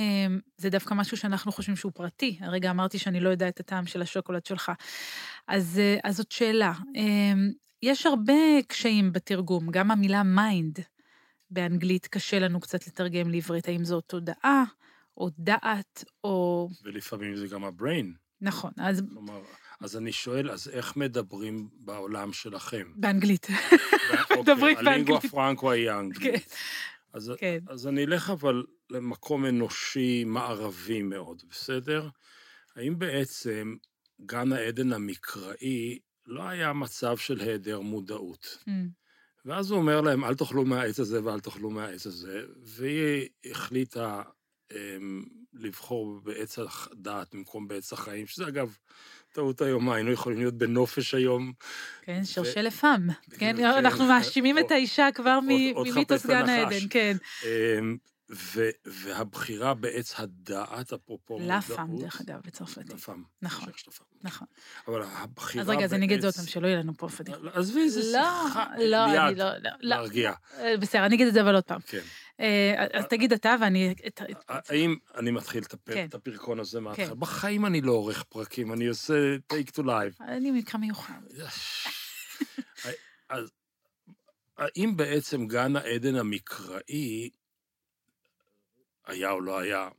[0.57, 2.37] זה דווקא משהו שאנחנו חושבים שהוא פרטי.
[2.41, 4.71] הרגע אמרתי שאני לא יודע את הטעם של השוקולד שלך.
[5.47, 6.73] אז, אה, אז זאת שאלה.
[6.95, 7.33] אה,
[7.83, 8.33] יש הרבה
[8.67, 10.79] קשיים בתרגום, גם המילה mind
[11.51, 14.63] באנגלית קשה לנו קצת לתרגם לעברית, האם זו תודעה,
[15.17, 16.69] או דעת, או...
[16.83, 18.13] ולפעמים זה גם ה brain.
[18.41, 19.41] נכון, אז כלומר,
[19.79, 22.91] אז אני שואל, אז איך מדברים בעולם שלכם?
[22.95, 23.47] באנגלית.
[24.11, 25.25] אוקיי, מדברים באנגלית.
[25.25, 26.33] פרנקו היא האנגלית.
[26.33, 26.55] כן.
[27.13, 27.59] אז, כן.
[27.67, 32.09] אז אני אלך אבל למקום אנושי מערבי מאוד, בסדר?
[32.75, 33.75] האם בעצם
[34.25, 38.57] גן העדן המקראי לא היה מצב של היעדר מודעות?
[38.67, 38.71] Mm,
[39.45, 44.21] ואז הוא אומר להם, אל תאכלו מהעץ הזה ואל תאכלו מהעץ הזה, והיא החליטה
[44.71, 48.77] אמ, לבחור בעץ הדעת במקום בעץ החיים, שזה אגב
[49.33, 51.53] טעות היום, מה, היינו יכולים להיות בנופש היום,
[52.01, 53.09] כן, שרשי לפעם.
[53.29, 56.49] כן, כן, אנחנו מאשימים עוד- את האישה כבר ממיתוס גן.
[56.49, 57.17] העדן, כן.
[57.43, 57.97] אמ,
[58.31, 62.93] ו- והבחירה בעץ הדעת, אפרופו לפ"ם, דרך אגב, בצרפתית.
[62.93, 63.23] לפ"ם.
[63.41, 63.65] נכון.
[63.65, 64.03] שייך של לפ"ם.
[64.23, 64.47] נכון.
[64.87, 66.93] אבל הבחירה אז רגע, אז אני אגיד את זה עוד בעץ- פעם, שלא יהיה לנו
[66.97, 67.41] פה פדיחות.
[67.53, 68.65] עזבי, זה לא, שיחה.
[68.85, 69.69] לא, אני לא, לא, לא.
[69.81, 70.33] להרגיע.
[70.59, 71.79] אה, בסדר, אני אגיד את זה אבל עוד פעם.
[71.87, 71.99] כן.
[72.39, 73.95] אה, אז תגיד אתה ואני...
[74.47, 76.07] האם אני מתחיל את כן.
[76.13, 77.07] הפרקון הזה מההתחלה?
[77.07, 77.19] כן.
[77.19, 80.23] בחיים אני לא עורך פרקים, אני עושה take to live.
[80.23, 81.21] אני מקרא מיוחד.
[83.29, 83.51] אז
[84.57, 87.29] האם בעצם גן העדן המקראי,
[89.05, 89.89] היה או לא היה,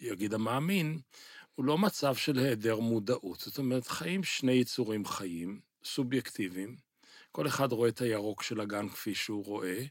[0.00, 1.00] יגיד המאמין,
[1.54, 3.40] הוא לא מצב של היעדר מודעות.
[3.40, 6.76] זאת אומרת, חיים שני יצורים חיים, סובייקטיביים,
[7.32, 9.84] כל אחד רואה את הירוק של הגן כפי שהוא רואה,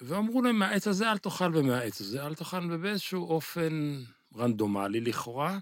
[0.00, 4.02] ואמרו להם, מהעץ הזה אל תאכל ומהעץ הזה אל תאכל, ובאיזשהו אופן
[4.36, 5.58] רנדומלי לכאורה,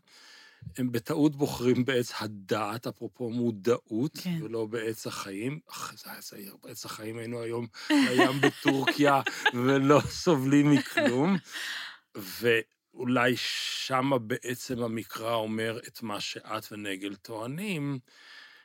[0.78, 4.38] הם בטעות בוחרים בעץ הדעת, אפרופו מודעות, כן.
[4.42, 5.60] ולא בעץ החיים.
[5.70, 9.20] אך, זה היה זהיר, בעץ החיים היינו היום בים בטורקיה,
[9.64, 11.36] ולא סובלים מכלום.
[12.14, 17.98] ואולי שמה בעצם המקרא אומר את מה שאת ונגל טוענים,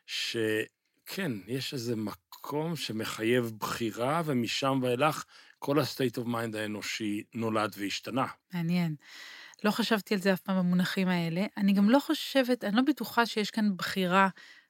[0.06, 5.24] שכן, יש איזה מקום שמחייב בחירה, ומשם ואילך
[5.64, 8.26] כל ה-state of mind האנושי נולד והשתנה.
[8.54, 8.96] מעניין.
[9.64, 11.46] לא חשבתי על זה אף פעם במונחים האלה.
[11.58, 14.30] אני גם לא חושבת, אני לא בטוחה שיש כאן בחירה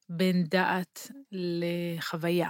[0.10, 2.50] בין דעת לחוויה.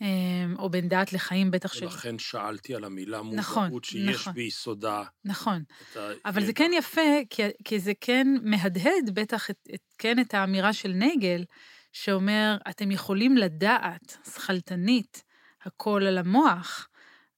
[0.00, 1.84] אמ, או בין דעת לחיים, בטח של...
[1.84, 4.32] ולכן שאלתי על המילה נכון, מודעות, שיש נכון.
[4.32, 5.62] ביסודה נכון.
[5.96, 6.00] ה...
[6.24, 7.00] אבל זה כן יפה,
[7.30, 11.44] כי, כי זה כן מהדהד בטח את, את, כן את האמירה של נגל,
[11.92, 15.22] שאומר, אתם יכולים לדעת, שכלתנית,
[15.64, 16.88] הכל על המוח,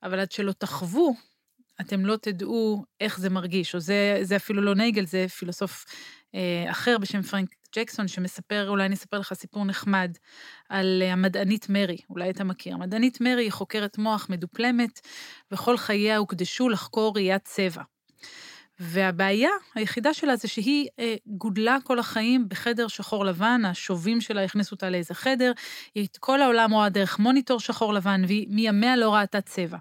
[0.03, 1.15] אבל עד שלא תחוו,
[1.81, 3.75] אתם לא תדעו איך זה מרגיש.
[3.75, 5.85] או זה, זה אפילו לא נגל, זה פילוסוף
[6.35, 10.17] אה, אחר בשם פרנק ג'קסון, שמספר, אולי אני אספר לך סיפור נחמד,
[10.69, 12.75] על אה, המדענית מרי, אולי אתה מכיר.
[12.75, 15.01] המדענית מרי היא חוקרת מוח מדופלמת,
[15.53, 17.83] וכל חייה הוקדשו לחקור ראיית צבע.
[18.81, 24.75] והבעיה היחידה שלה זה שהיא אה, גודלה כל החיים בחדר שחור לבן, השובים שלה הכניסו
[24.75, 25.53] אותה לאיזה חדר,
[25.95, 29.79] היא את כל העולם רואה דרך מוניטור שחור לבן, והיא מימיה לא ראתה צבע.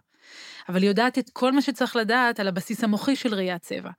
[0.70, 3.90] אבל היא יודעת את כל מה שצריך לדעת על הבסיס המוחי של ראיית צבע.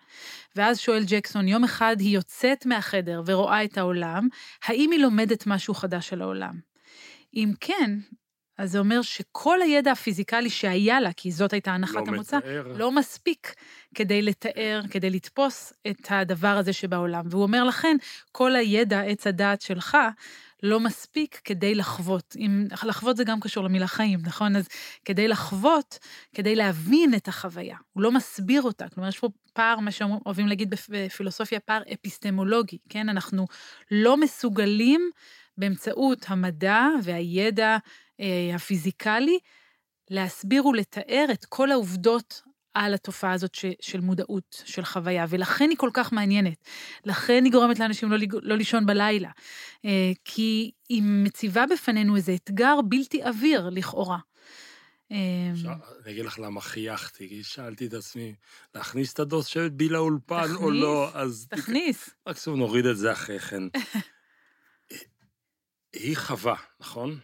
[0.56, 4.28] ואז שואל ג'קסון, יום אחד היא יוצאת מהחדר ורואה את העולם,
[4.64, 6.54] האם היא לומדת משהו חדש על העולם?
[7.34, 7.90] אם כן,
[8.58, 12.72] אז זה אומר שכל הידע הפיזיקלי שהיה לה, כי זאת הייתה הנחת לא המוצא, מתאר.
[12.76, 13.54] לא מספיק
[13.94, 17.24] כדי לתאר, כדי לתפוס את הדבר הזה שבעולם.
[17.30, 17.96] והוא אומר לכן,
[18.32, 19.96] כל הידע, עץ הדעת שלך,
[20.62, 22.34] לא מספיק כדי לחוות.
[22.38, 24.56] אם, לחוות זה גם קשור למילה חיים, נכון?
[24.56, 24.68] אז
[25.04, 25.98] כדי לחוות,
[26.34, 27.76] כדי להבין את החוויה.
[27.92, 28.88] הוא לא מסביר אותה.
[28.88, 33.08] כלומר, יש פה פער, מה שאוהבים להגיד בפ- בפילוסופיה, פער אפיסטמולוגי, כן?
[33.08, 33.46] אנחנו
[33.90, 35.10] לא מסוגלים
[35.58, 37.76] באמצעות המדע והידע
[38.54, 39.38] הפיזיקלי
[40.10, 42.42] להסביר ולתאר את כל העובדות
[42.74, 46.64] על התופעה הזאת ש, של מודעות, של חוויה, ולכן היא כל כך מעניינת.
[47.04, 49.30] לכן היא גורמת לאנשים לא, לא לישון בלילה.
[49.84, 54.18] אה, כי היא מציבה בפנינו איזה אתגר בלתי עביר, לכאורה.
[55.12, 55.16] אה,
[55.52, 55.72] עכשיו,
[56.04, 58.34] אני אגיד לך למה חייכתי, כי שאלתי את עצמי,
[58.74, 62.10] להכניס את הדוס של בי לאולפן או לא, אז תכניס.
[62.28, 63.62] מקסימום נוריד את זה אחרי כן.
[65.92, 67.18] היא חווה, נכון?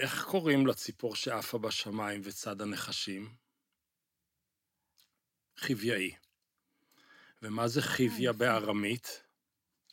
[0.00, 3.34] איך קוראים לציפור שעפה בשמיים וצד הנחשים?
[5.56, 6.14] חיוויאי.
[7.42, 8.32] ומה זה חיוויה.
[8.32, 9.22] בארמית?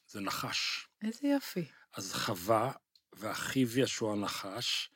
[0.08, 0.88] זה נחש.
[1.04, 1.66] איזה יופי.
[1.94, 2.72] אז חווה
[3.14, 4.90] והחיוויה שהוא הנחש,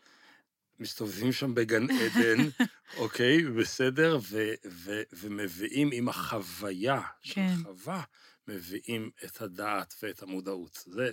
[0.79, 2.37] מסתובבים שם בגן עדן,
[2.97, 7.55] אוקיי, בסדר, ו- ו- ומביאים עם החוויה של כן.
[7.63, 8.03] חווה,
[8.47, 10.83] מביאים את הדעת ואת המודעות.
[10.87, 11.11] זה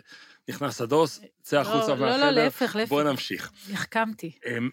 [0.48, 2.88] נכנס הדוס, צא החוצה לא, לא, מהחדר, לא, להפך, להפך.
[2.88, 3.52] בואו נמשיך.
[3.72, 4.38] החכמתי.
[4.46, 4.70] אמ,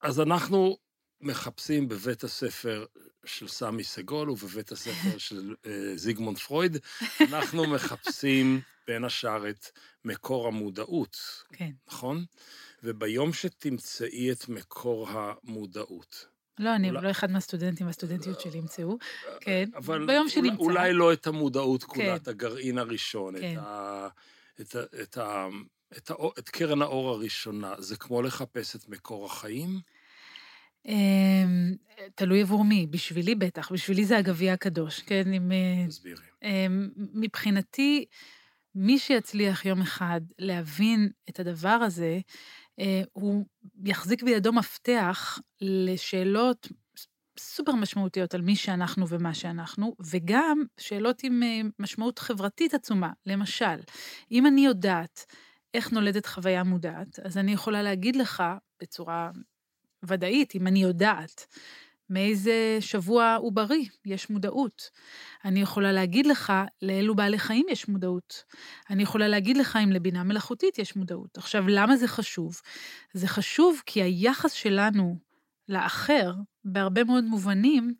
[0.00, 0.78] אז אנחנו
[1.20, 2.86] מחפשים בבית הספר
[3.24, 6.76] של סמי סגול ובבית הספר של אה, זיגמונד פרויד,
[7.20, 9.66] אנחנו מחפשים בין השאר את
[10.04, 11.16] מקור המודעות,
[11.52, 11.70] כן.
[11.88, 12.24] נכון?
[12.82, 16.26] וביום שתמצאי את מקור המודעות,
[16.60, 18.98] לא, אני אולי- לא אחד מהסטודנטים והסטודנטיות שלי ימצאו.
[19.40, 20.56] כן, אבל ביום שנמצא.
[20.56, 22.14] אולי לא את המודעות כולה, כן.
[22.14, 23.52] את הגרעין הראשון, כן.
[23.52, 24.08] את, ה,
[24.60, 25.46] את, ה, את, ה,
[25.96, 27.74] את, האור, את קרן האור הראשונה.
[27.78, 29.80] זה כמו לחפש את מקור החיים?
[30.86, 31.74] אמ,
[32.14, 35.32] תלוי עבור מי, בשבילי בטח, בשבילי זה הגביע הקדוש, כן?
[35.32, 36.22] אם, אה, תסבירי.
[36.42, 38.04] אמ, מבחינתי,
[38.74, 42.20] מי שיצליח יום אחד להבין את הדבר הזה, אה,
[43.12, 43.44] הוא
[43.84, 46.68] יחזיק בידו מפתח לשאלות
[47.40, 53.10] סופר משמעותיות על מי שאנחנו ומה שאנחנו, וגם שאלות עם אה, משמעות חברתית עצומה.
[53.26, 53.76] למשל,
[54.32, 55.26] אם אני יודעת
[55.74, 58.42] איך נולדת חוויה מודעת, אז אני יכולה להגיד לך
[58.82, 59.30] בצורה
[60.04, 61.46] ודאית, אם אני יודעת
[62.10, 64.90] מאיזה שבוע עוברי יש מודעות.
[65.44, 68.44] אני יכולה להגיד לך לאילו בעלי חיים יש מודעות.
[68.90, 71.38] אני יכולה להגיד לך אם לבינה מלאכותית יש מודעות.
[71.38, 72.60] עכשיו, למה זה חשוב?
[73.12, 75.16] זה חשוב כי היחס שלנו
[75.68, 77.94] לאחר, בהרבה מאוד מובנים,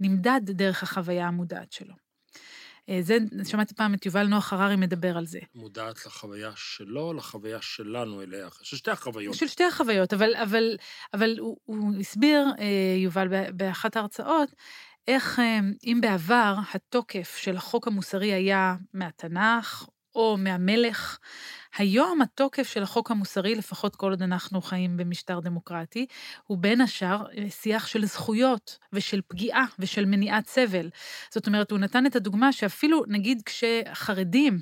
[0.00, 2.09] נמדד דרך החוויה המודעת שלו.
[2.90, 5.38] אה, זה, שמעתי פעם את יובל נוח הררי מדבר על זה.
[5.54, 9.34] מודעת לחוויה שלו, לחוויה שלנו אליה, של שתי החוויות.
[9.34, 10.76] של שתי החוויות, אבל, אבל,
[11.14, 12.66] אבל הוא, הוא הסביר, אה,
[12.98, 14.48] יובל, באחת ההרצאות,
[15.08, 21.18] איך אה, אם בעבר התוקף של החוק המוסרי היה מהתנ"ך או מהמלך,
[21.76, 26.06] היום התוקף של החוק המוסרי, לפחות כל עוד אנחנו חיים במשטר דמוקרטי,
[26.44, 30.90] הוא בין השאר אה, שיח של זכויות ושל פגיעה ושל מניעת סבל.
[31.30, 34.60] זאת אומרת, הוא נתן את הדוגמה שאפילו, נגיד, כשחרדים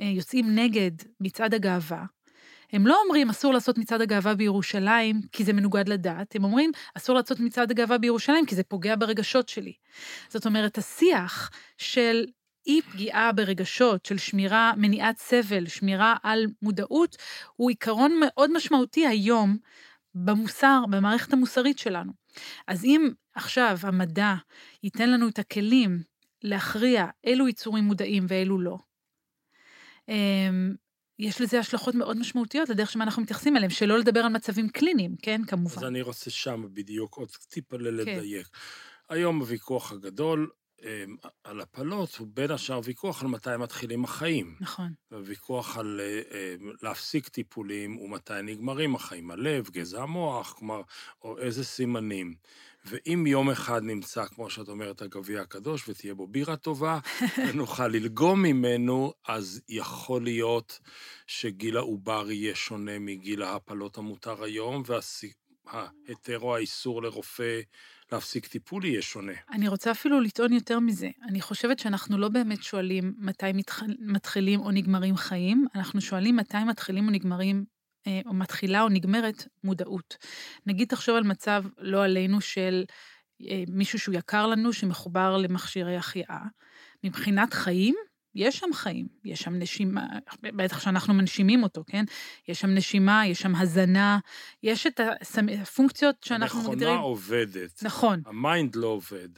[0.00, 2.04] אה, יוצאים נגד מצעד הגאווה,
[2.72, 7.16] הם לא אומרים אסור לעשות מצעד הגאווה בירושלים כי זה מנוגד לדת, הם אומרים אסור
[7.16, 9.72] לעשות מצעד הגאווה בירושלים כי זה פוגע ברגשות שלי.
[10.28, 12.24] זאת אומרת, השיח של
[12.66, 17.16] אי פגיעה ברגשות, של שמירה, מניעת סבל, שמירה על מודעות,
[17.56, 19.56] הוא עיקרון מאוד משמעותי היום
[20.14, 22.12] במוסר, במערכת המוסרית שלנו.
[22.66, 24.34] אז אם עכשיו המדע
[24.82, 26.02] ייתן לנו את הכלים
[26.42, 28.78] להכריע אילו יצורים מודעים ואילו לא,
[30.08, 30.74] אמ,
[31.18, 35.16] יש לזה השלכות מאוד משמעותיות לדרך שבה אנחנו מתייחסים אליהם, שלא לדבר על מצבים קליניים,
[35.22, 35.86] כן, אז כמובן.
[35.86, 37.84] אני רוצה שם בדיוק עוד טיפה כן.
[37.84, 38.48] לדייק.
[39.08, 40.50] היום הוויכוח הגדול
[41.44, 44.56] על הפלות הוא בין השאר ויכוח על מתי מתחילים החיים.
[44.60, 44.92] נכון,
[45.24, 46.20] ויכוח על אה,
[46.60, 50.82] אמ, להפסיק טיפולים ומתי נגמרים החיים, הלב, גזע המוח, כלומר,
[51.22, 52.34] או איזה סימנים.
[52.84, 56.98] ואם יום אחד נמצא, כמו שאת אומרת, הגביע הקדוש, ותהיה בו בירה טובה,
[57.48, 60.80] ונוכל ללגום ממנו, אז יכול להיות
[61.26, 67.60] שגיל העובר יהיה שונה מגיל ההפלות המותר היום, וההיתר או האיסור לרופא
[68.12, 69.32] להפסיק טיפול יהיה שונה.
[69.52, 71.08] אני רוצה אפילו לטעון יותר מזה.
[71.28, 73.82] אני חושבת שאנחנו לא באמת שואלים מתי מתח...
[73.98, 77.64] מתחילים או נגמרים חיים, אנחנו שואלים מתי מתחילים או נגמרים,
[78.06, 80.16] אה, או מתחילה או נגמרת מודעות.
[80.66, 82.84] נגיד תחשוב על מצב, לא עלינו, של
[83.50, 86.42] אה, מישהו שהוא יקר לנו, שמחובר למכשירי החייאה.
[87.04, 87.94] מבחינת חיים,
[88.34, 90.06] יש שם חיים, יש שם נשימה,
[90.42, 92.04] בטח שאנחנו מנשימים אותו, כן?
[92.48, 94.18] יש שם נשימה, יש שם הזנה,
[94.62, 95.00] יש את
[95.60, 96.98] הפונקציות שאנחנו המכונה מגדירים...
[96.98, 97.82] עובדת.
[97.82, 99.28] נכון, ה mind לא עובד,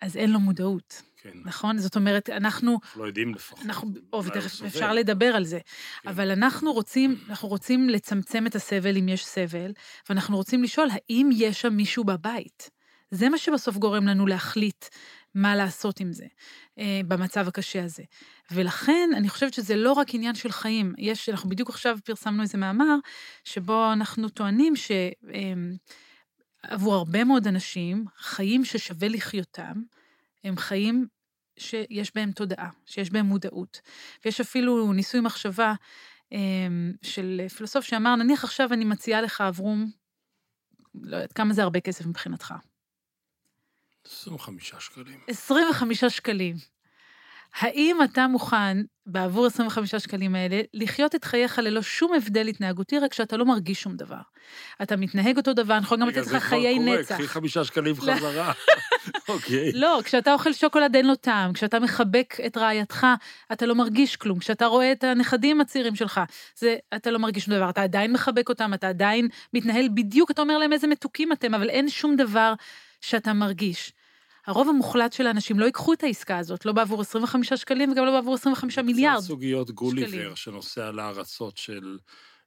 [0.00, 1.02] אז אין לו מודעות.
[1.22, 1.30] כן.
[1.44, 1.78] נכון?
[1.78, 3.58] זאת אומרת, אנחנו, לא יודעים לפחות.
[3.64, 4.62] אנחנו, או, ותכף.
[4.66, 5.58] אפשר לדבר על זה,
[6.02, 6.08] כן.
[6.08, 9.72] אבל אנחנו רוצים, אנחנו רוצים לצמצם את הסבל אם יש סבל,
[10.08, 12.70] ואנחנו רוצים לשאול האם יש שם מישהו בבית.
[13.10, 14.84] זה מה שבסוף גורם לנו להחליט
[15.34, 16.26] מה לעשות עם זה,
[16.78, 18.02] אה, במצב הקשה הזה.
[18.50, 20.94] ולכן, אני חושבת שזה לא רק עניין של חיים.
[20.98, 22.96] יש, אנחנו בדיוק עכשיו פרסמנו איזה מאמר,
[23.44, 24.90] שבו אנחנו טוענים ש...
[25.34, 25.52] אה,
[26.62, 29.82] עבור הרבה מאוד אנשים, חיים ששווה לחיותם,
[30.44, 31.06] הם חיים
[31.58, 33.80] שיש בהם תודעה, שיש בהם מודעות.
[34.24, 35.74] ויש אפילו ניסוי מחשבה
[36.32, 39.90] אמ, של פילוסוף שאמר, נניח עכשיו אני מציעה לך, אברום,
[40.94, 42.54] לא יודעת כמה זה הרבה כסף מבחינתך.
[44.06, 45.20] 25 שקלים.
[45.28, 46.56] 25 שקלים.
[47.54, 53.14] האם אתה מוכן, בעבור 25 שקלים האלה, לחיות את חייך ללא שום הבדל התנהגותי, רק
[53.14, 54.20] שאתה לא מרגיש שום דבר?
[54.82, 57.08] אתה מתנהג אותו דבר, אני יכולה גם לתת לך חיי כבר נצח.
[57.08, 58.52] קורה, קחי חמישה שקלים חזרה.
[59.28, 59.72] אוקיי.
[59.72, 63.06] לא, כשאתה אוכל שוקולד אין לו טעם, כשאתה מחבק את רעייתך,
[63.52, 66.20] אתה לא מרגיש כלום, כשאתה רואה את הנכדים הצעירים שלך,
[66.56, 70.42] זה, אתה לא מרגיש שום דבר, אתה עדיין מחבק אותם, אתה עדיין מתנהל בדיוק, אתה
[70.42, 72.54] אומר להם איזה מתוקים אתם, אבל אין שום דבר
[73.00, 73.92] שאתה מרגיש.
[74.46, 78.10] הרוב המוחלט של האנשים לא ייקחו את העסקה הזאת, לא בעבור 25 שקלים וגם לא
[78.10, 79.20] בעבור 25 מיליארד.
[79.20, 79.76] סוגיות שקלים.
[79.76, 81.98] גוליבר, שנוסע לארצות של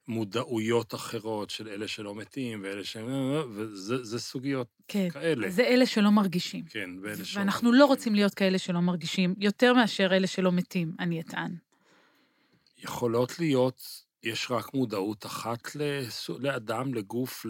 [0.08, 2.98] מודעויות אחרות של אלה שלא מתים ואלה ש...
[3.50, 5.10] וזה זה סוגיות כן.
[5.10, 5.50] כאלה.
[5.50, 6.66] זה אלה שלא מרגישים.
[6.66, 10.92] כן, ואלה שלא ואנחנו לא רוצים להיות כאלה שלא מרגישים, יותר מאשר אלה שלא מתים,
[11.00, 11.56] אני אטען.
[12.78, 13.82] יכולות להיות,
[14.24, 15.76] יש רק מודעות אחת
[16.40, 17.46] לאדם, לגוף,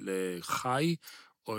[0.00, 0.96] לחי,
[1.48, 1.58] או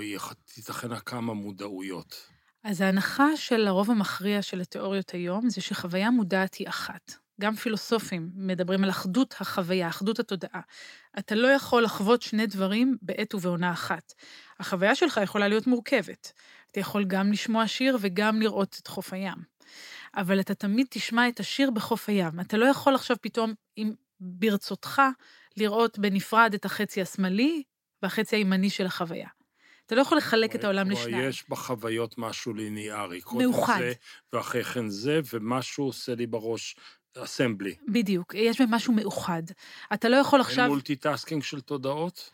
[0.53, 2.27] תיתכנה כמה מודעויות?
[2.63, 7.13] אז ההנחה של הרוב המכריע של התיאוריות היום זה שחוויה מודעת היא אחת.
[7.41, 10.61] גם פילוסופים מדברים על אחדות החוויה, אחדות התודעה.
[11.19, 14.13] אתה לא יכול לחוות שני דברים בעת ובעונה אחת.
[14.59, 16.33] החוויה שלך יכולה להיות מורכבת.
[16.71, 19.37] אתה יכול גם לשמוע שיר וגם לראות את חוף הים.
[20.15, 22.39] אבל אתה תמיד תשמע את השיר בחוף הים.
[22.39, 25.01] אתה לא יכול עכשיו פתאום, אם ברצותך,
[25.57, 27.63] לראות בנפרד את החצי השמאלי
[28.01, 29.27] והחצי הימני של החוויה.
[29.87, 31.29] אתה לא יכול לחלק את העולם לשניים.
[31.29, 33.19] יש בחוויות משהו ליניארי.
[33.31, 33.77] מאוחד.
[33.79, 33.93] זה,
[34.33, 36.75] ואחרי כן זה, ומשהו עושה לי בראש
[37.17, 37.75] assembly.
[37.87, 39.43] בדיוק, יש בהם משהו מאוחד.
[39.93, 40.67] אתה לא יכול אין עכשיו...
[40.67, 42.31] multitasking של תודעות?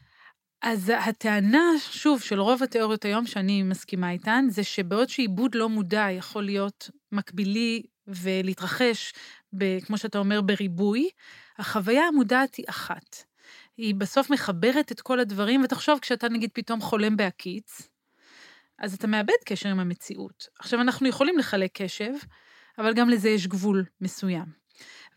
[0.61, 6.07] אז הטענה, שוב, של רוב התיאוריות היום, שאני מסכימה איתן, זה שבעוד שעיבוד לא מודע
[6.11, 9.13] יכול להיות מקבילי ולהתרחש,
[9.57, 11.09] ב, כמו שאתה אומר, בריבוי,
[11.57, 13.23] החוויה המודעת היא אחת.
[13.77, 17.81] היא בסוף מחברת את כל הדברים, ותחשוב, כשאתה נגיד פתאום חולם בהקיץ,
[18.79, 20.47] אז אתה מאבד קשר עם המציאות.
[20.59, 22.11] עכשיו, אנחנו יכולים לחלק קשב,
[22.77, 24.45] אבל גם לזה יש גבול מסוים.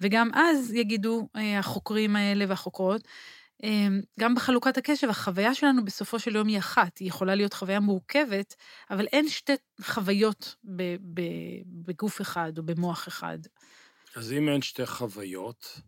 [0.00, 3.08] וגם אז יגידו אה, החוקרים האלה והחוקרות,
[3.64, 3.88] אה,
[4.20, 6.98] גם בחלוקת הקשב, החוויה שלנו בסופו של יום היא אחת.
[6.98, 8.54] היא יכולה להיות חוויה מורכבת,
[8.90, 10.56] אבל אין שתי חוויות
[11.66, 13.38] בגוף אחד או במוח אחד.
[14.14, 15.80] אז אם אין שתי חוויות,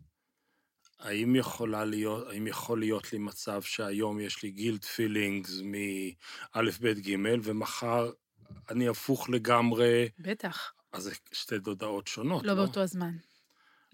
[0.99, 6.87] האם יכולה להיות, האם יכול להיות לי מצב שהיום יש לי גילד פילינגס מא', ב',
[6.87, 8.11] ג', ומחר
[8.69, 12.63] אני הפוך לגמרי, בטח, אז זה שתי דודעות שונות, לא לא?
[12.65, 13.11] באותו הזמן.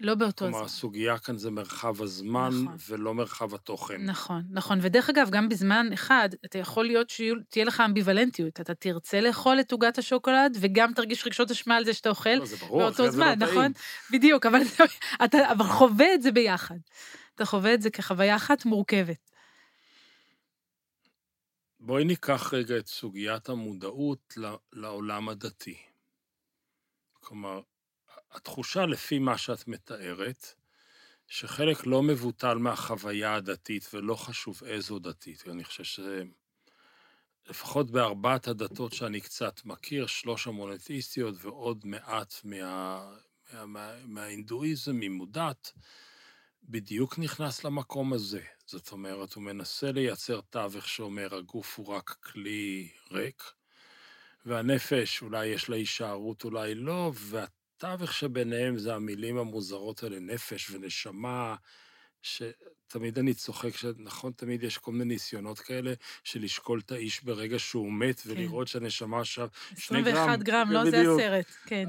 [0.00, 0.66] לא באותו כלומר, הזמן.
[0.66, 2.76] הסוגיה כאן זה מרחב הזמן, נכון.
[2.88, 4.02] ולא מרחב התוכן.
[4.02, 4.78] נכון, נכון.
[4.82, 8.60] ודרך אגב, גם בזמן אחד, אתה יכול להיות שתהיה לך אמביוולנטיות.
[8.60, 12.44] אתה תרצה לאכול את עוגת השוקולד, וגם תרגיש רגשות אשמה על זה שאתה אוכל לא,
[12.44, 13.50] זה ברור, באותו אחרת זה לא זמן, טעים.
[13.50, 13.72] נכון?
[14.12, 14.60] בדיוק, אבל
[15.24, 16.76] אתה אבל חווה את זה ביחד.
[17.34, 19.30] אתה חווה את זה כחוויה אחת מורכבת.
[21.80, 24.34] בואי ניקח רגע את סוגיית המודעות
[24.72, 25.76] לעולם הדתי.
[27.20, 27.60] כלומר,
[28.36, 30.54] התחושה לפי מה שאת מתארת,
[31.28, 35.48] שחלק לא מבוטל מהחוויה הדתית, ולא חשוב איזו דתית.
[35.48, 36.22] אני חושב שזה...
[37.48, 43.12] לפחות בארבעת הדתות שאני קצת מכיר, שלוש המונותאיסטיות ועוד מעט מה,
[43.52, 45.72] מה, מה, מההינדואיזם, ממודת,
[46.62, 48.40] בדיוק נכנס למקום הזה.
[48.66, 53.42] זאת אומרת, הוא מנסה לייצר תווך שאומר, הגוף הוא רק כלי ריק,
[54.46, 57.12] והנפש, אולי יש לה הישארות, אולי לא,
[57.82, 61.56] והתווך שביניהם זה המילים המוזרות האלה, נפש ונשמה,
[62.22, 65.92] שתמיד אני צוחק, שנכון, תמיד יש כל מיני ניסיונות כאלה
[66.24, 69.48] של לשקול את האיש ברגע שהוא מת, ולראות שהנשמה עכשיו...
[69.76, 71.00] שני 21 גרם, לא זה.
[71.00, 71.88] הסרט, כן.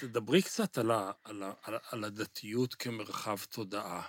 [0.00, 4.02] תדברי קצת על, ה, על, ה, על, ה- על הדתיות כמרחב תודעה.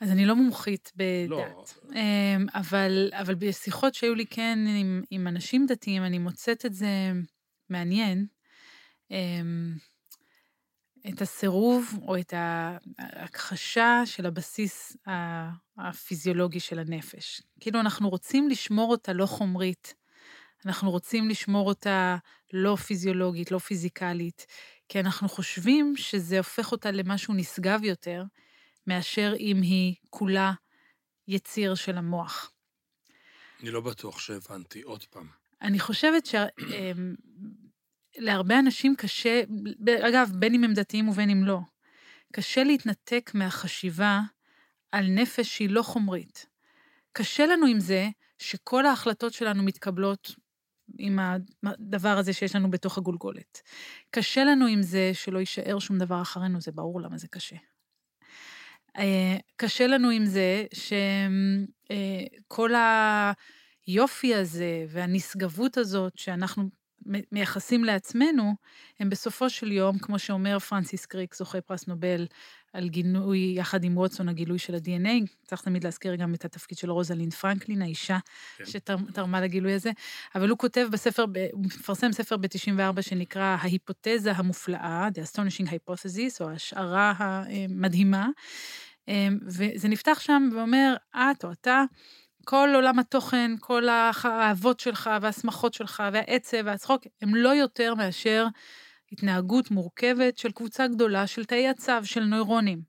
[0.00, 0.92] אז אני לא מומחית
[1.28, 1.44] לא.
[1.44, 1.78] בדת.
[1.94, 7.12] אמ, אבל, אבל בשיחות שהיו לי כן עם, עם אנשים דתיים, אני מוצאת את זה
[7.70, 8.26] מעניין.
[9.10, 9.74] אמ,
[11.08, 12.34] את הסירוב או את
[12.98, 14.96] ההכחשה של הבסיס
[15.78, 17.42] הפיזיולוגי של הנפש.
[17.60, 19.94] כאילו אנחנו רוצים לשמור אותה לא חומרית,
[20.66, 22.16] אנחנו רוצים לשמור אותה
[22.52, 24.46] לא פיזיולוגית, לא פיזיקלית,
[24.88, 28.24] כי אנחנו חושבים שזה הופך אותה למשהו נשגב יותר,
[28.86, 30.52] מאשר אם היא כולה
[31.28, 32.52] יציר של המוח.
[33.60, 34.82] אני לא בטוח שהבנתי.
[34.82, 35.26] עוד פעם.
[35.62, 36.26] אני חושבת
[38.16, 39.42] שלהרבה אנשים קשה,
[40.08, 41.58] אגב, בין אם הם דתיים ובין אם לא,
[42.32, 44.20] קשה להתנתק מהחשיבה
[44.92, 46.46] על נפש שהיא לא חומרית.
[47.12, 50.34] קשה לנו עם זה שכל ההחלטות שלנו מתקבלות
[50.98, 51.18] עם
[51.64, 53.62] הדבר הזה שיש לנו בתוך הגולגולת.
[54.10, 57.56] קשה לנו עם זה שלא יישאר שום דבר אחרינו, זה ברור למה זה קשה.
[58.98, 60.64] אה, קשה לנו עם זה
[62.48, 62.70] שכל
[63.86, 66.68] היופי הזה והנשגבות הזאת שאנחנו
[67.32, 68.54] מייחסים לעצמנו,
[69.00, 72.26] הם בסופו של יום, כמו שאומר פרנסיס קריק, זוכה פרס נובל,
[72.72, 75.26] על גינוי, יחד עם ווטסון, הגילוי של ה-DNA.
[75.44, 78.18] צריך תמיד להזכיר גם את התפקיד של רוזלין פרנקלין, האישה
[78.56, 78.64] כן.
[78.66, 79.90] שתרמה לגילוי הזה.
[80.34, 86.50] אבל הוא כותב בספר, הוא מפרסם ספר ב-94 שנקרא ההיפותזה המופלאה, The Astonishing Hypothesis, או
[86.50, 88.28] ההשערה המדהימה.
[89.08, 91.84] אמ, וזה נפתח שם ואומר, את או אתה,
[92.48, 98.46] כל עולם התוכן, כל האהבות שלך והשמחות שלך והעצב והצחוק, הם לא יותר מאשר
[99.12, 102.82] התנהגות מורכבת של קבוצה גדולה של תאי הצו, של נוירונים.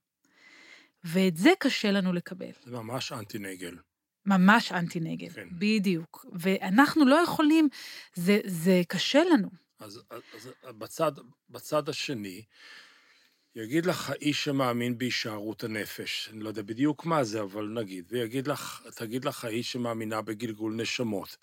[1.03, 2.51] ואת זה קשה לנו לקבל.
[2.63, 3.75] זה ממש אנטי נגל.
[4.25, 5.47] ממש אנטי נגל, כן.
[5.51, 6.25] בדיוק.
[6.33, 7.69] ואנחנו לא יכולים,
[8.13, 9.49] זה, זה קשה לנו.
[9.79, 11.11] אז, אז בצד,
[11.49, 12.41] בצד השני,
[13.55, 18.47] יגיד לך האיש שמאמין בהישארות הנפש, אני לא יודע בדיוק מה זה, אבל נגיד, ויגיד
[18.47, 21.37] לך, תגיד לך האיש שמאמינה בגלגול נשמות,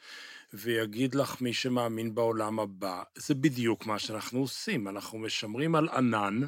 [0.53, 6.41] ויגיד לך מי שמאמין בעולם הבא, זה בדיוק מה שאנחנו עושים, אנחנו משמרים על ענן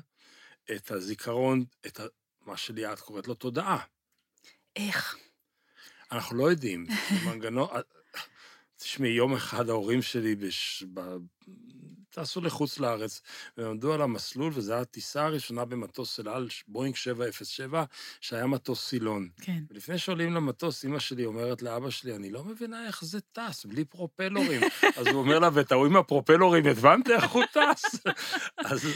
[0.77, 2.07] את הזיכרון, את ה,
[2.47, 3.79] מה שליאת קוראת לו תודעה.
[4.77, 5.17] איך?
[6.13, 6.87] אנחנו לא יודעים,
[7.27, 7.69] מנגנון...
[8.79, 10.85] תשמעי, יום אחד ההורים שלי בש...
[10.95, 11.01] ב...
[12.17, 13.23] טסו לחוץ לארץ,
[13.57, 17.85] והם עמדו על המסלול, וזו הייתה הטיסה הראשונה במטוס אל על, בואינג 707,
[18.21, 19.29] שהיה מטוס סילון.
[19.41, 19.59] כן.
[19.71, 23.85] ולפני שעולים למטוס, אימא שלי אומרת לאבא שלי, אני לא מבינה איך זה טס, בלי
[23.85, 24.61] פרופלורים.
[24.97, 28.01] אז הוא אומר לה, ותראו עם הפרופלורים, הבנת איך הוא טס?
[28.59, 28.89] אז...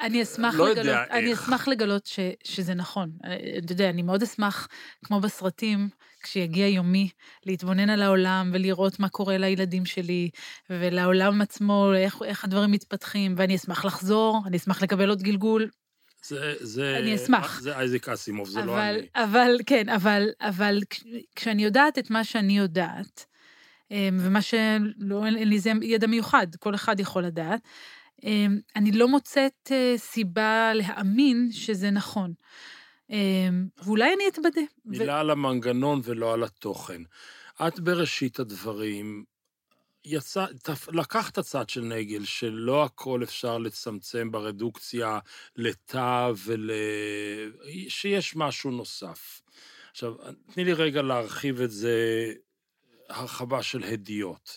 [0.00, 0.78] אני אשמח לגלות,
[1.10, 1.34] אני.
[1.34, 2.08] אשמח לגלות
[2.44, 3.10] שזה נכון.
[3.24, 4.68] אה, אתה יודע, אני מאוד אשמח,
[5.04, 5.88] כמו בסרטים,
[6.26, 7.08] כשיגיע יומי,
[7.46, 10.30] להתבונן על העולם ולראות מה קורה לילדים שלי,
[10.70, 15.68] ולעולם עצמו, איך, איך הדברים מתפתחים, ואני אשמח לחזור, אני אשמח לקבל עוד גלגול,
[16.24, 16.96] זה, זה...
[16.98, 17.60] אני אשמח.
[17.60, 19.24] זה אייזק אסימוב, זה לא אבל, אני.
[19.24, 21.04] אבל, כן, אבל, אבל כש-
[21.36, 23.26] כשאני יודעת את מה שאני יודעת,
[23.90, 27.60] אמ, ומה שלא, אין אין לי זה ידע מיוחד, כל אחד יכול לדעת,
[28.22, 32.32] אמ, אני לא מוצאת אה, סיבה להאמין שזה נכון.
[33.10, 34.60] אמ, ואולי אני אתבדה.
[34.60, 37.02] ו- מילה על המנגנון ולא על התוכן.
[37.68, 39.24] את בראשית הדברים,
[40.04, 45.18] יצא, תפ- לקחת הצד של נגל, שלא הכל אפשר לצמצם ברדוקציה
[45.56, 46.70] לתא ול...
[47.88, 49.42] שיש משהו נוסף.
[49.90, 50.14] עכשיו,
[50.52, 52.32] תני לי רגע להרחיב את זה,
[53.08, 54.50] הרחבה של הדיוט.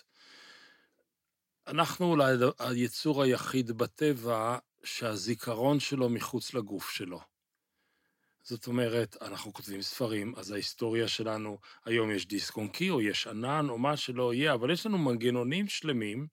[1.67, 7.19] אנחנו אולי היצור היחיד בטבע שהזיכרון שלו מחוץ לגוף שלו.
[8.49, 13.27] זאת אומרת, אנחנו כותבים ספרים, אז ההיסטוריה שלנו, היום יש דיסק און קי, או יש
[13.27, 16.27] ענן, או מה שלא יהיה, אבל יש לנו מנגנונים שלמים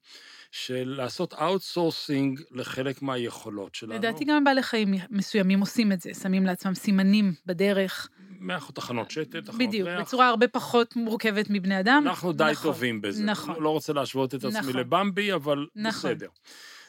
[0.51, 3.95] של לעשות outsourcing לחלק מהיכולות שלנו.
[3.95, 8.09] לדעתי גם בעלי חיים מסוימים עושים את זה, שמים לעצמם סימנים בדרך.
[8.41, 10.01] מאח תחנות שתן, תחנות בדיוק, ריח.
[10.01, 12.03] בצורה הרבה פחות מורכבת מבני אדם.
[12.07, 13.25] אנחנו די נכון, טובים בזה.
[13.25, 13.55] נכון.
[13.55, 14.77] לא- לא רוצה להשוות את עצמי נכון.
[14.77, 16.11] לבמבי, אבל נכון.
[16.11, 16.29] בסדר.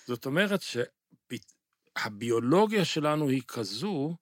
[0.08, 0.62] זאת אומרת
[1.98, 4.16] שהביולוגיה שלנו היא כזו,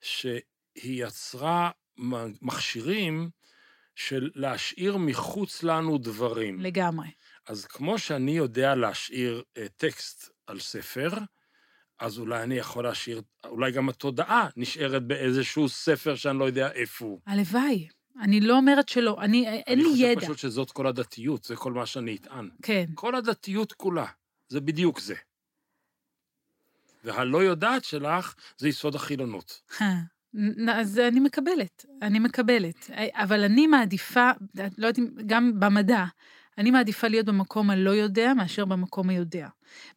[0.00, 0.40] שהיא
[0.84, 3.30] יצרה מ- מכשירים
[3.94, 6.60] של להשאיר מחוץ לנו דברים.
[6.60, 7.08] לגמרי.
[7.46, 11.08] אז כמו שאני יודע להשאיר אה, טקסט על ספר,
[11.98, 17.04] אז אולי אני יכול להשאיר, אולי גם התודעה נשארת באיזשהו ספר שאני לא יודע איפה
[17.04, 17.20] הוא.
[17.26, 17.88] הלוואי.
[18.20, 20.14] אני לא אומרת שלא, אני, אין לי אני ידע.
[20.14, 22.50] חושב פשוט שזאת כל הדתיות, זה כל מה שאני אטען.
[22.62, 22.84] כן.
[22.94, 24.06] כל הדתיות כולה,
[24.48, 25.14] זה בדיוק זה.
[27.04, 29.62] והלא יודעת שלך זה יסוד החילונות.
[30.36, 32.90] אה, אז אני מקבלת, אני מקבלת.
[33.12, 36.04] אבל אני מעדיפה, לא יודעת אם, גם במדע,
[36.58, 39.48] אני מעדיפה להיות במקום הלא יודע מאשר במקום היודע.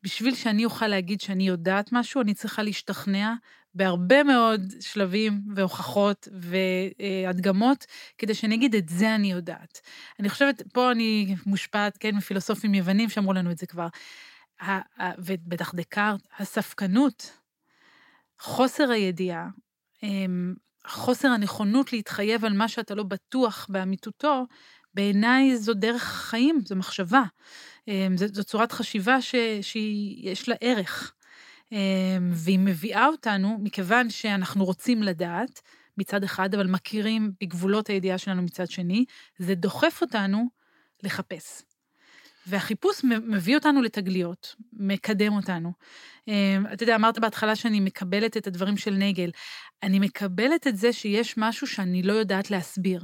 [0.03, 3.34] בשביל שאני אוכל להגיד שאני יודעת משהו, אני צריכה להשתכנע
[3.75, 7.86] בהרבה מאוד שלבים והוכחות והדגמות,
[8.17, 9.81] כדי שאני אגיד, את זה אני יודעת.
[10.19, 13.88] אני חושבת, פה אני מושפעת, כן, מפילוסופים יוונים שאמרו לנו את זה כבר.
[15.17, 17.38] ובטח דקארט, הספקנות,
[18.39, 19.47] חוסר הידיעה,
[20.88, 24.45] חוסר הנכונות להתחייב על מה שאתה לא בטוח באמיתותו,
[24.93, 27.24] בעיניי זו דרך חיים, זו מחשבה.
[27.88, 31.14] אמ, זו, זו צורת חשיבה ש, שיש לה ערך.
[31.72, 31.78] אמ,
[32.34, 35.62] והיא מביאה אותנו, מכיוון שאנחנו רוצים לדעת,
[35.97, 39.06] מצד אחד, אבל מכירים בגבולות הידיעה שלנו מצד שני,
[39.38, 40.45] זה דוחף אותנו
[41.04, 41.72] לחפש.
[42.48, 45.72] והחיפוש מביא אותנו לתגליות, מקדם אותנו.
[46.28, 49.32] אמ, אתה יודע, אמרת בהתחלה שאני מקבלת את הדברים של נגל.
[49.84, 53.04] אני מקבלת את זה שיש משהו שאני לא יודעת להסביר.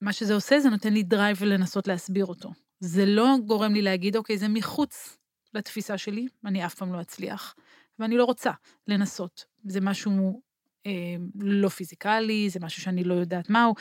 [0.00, 2.50] מה שזה עושה, זה נותן לי drive לנסות להסביר אותו.
[2.80, 5.18] זה לא גורם לי להגיד, אוקיי, זה מחוץ
[5.54, 7.54] לתפיסה שלי, אני אף פעם לא אצליח,
[7.98, 8.50] ואני לא רוצה
[8.88, 9.44] לנסות.
[9.64, 10.42] זה משהו
[10.86, 13.74] אה, לא פיזיקלי, זה משהו שאני לא יודעת מהו.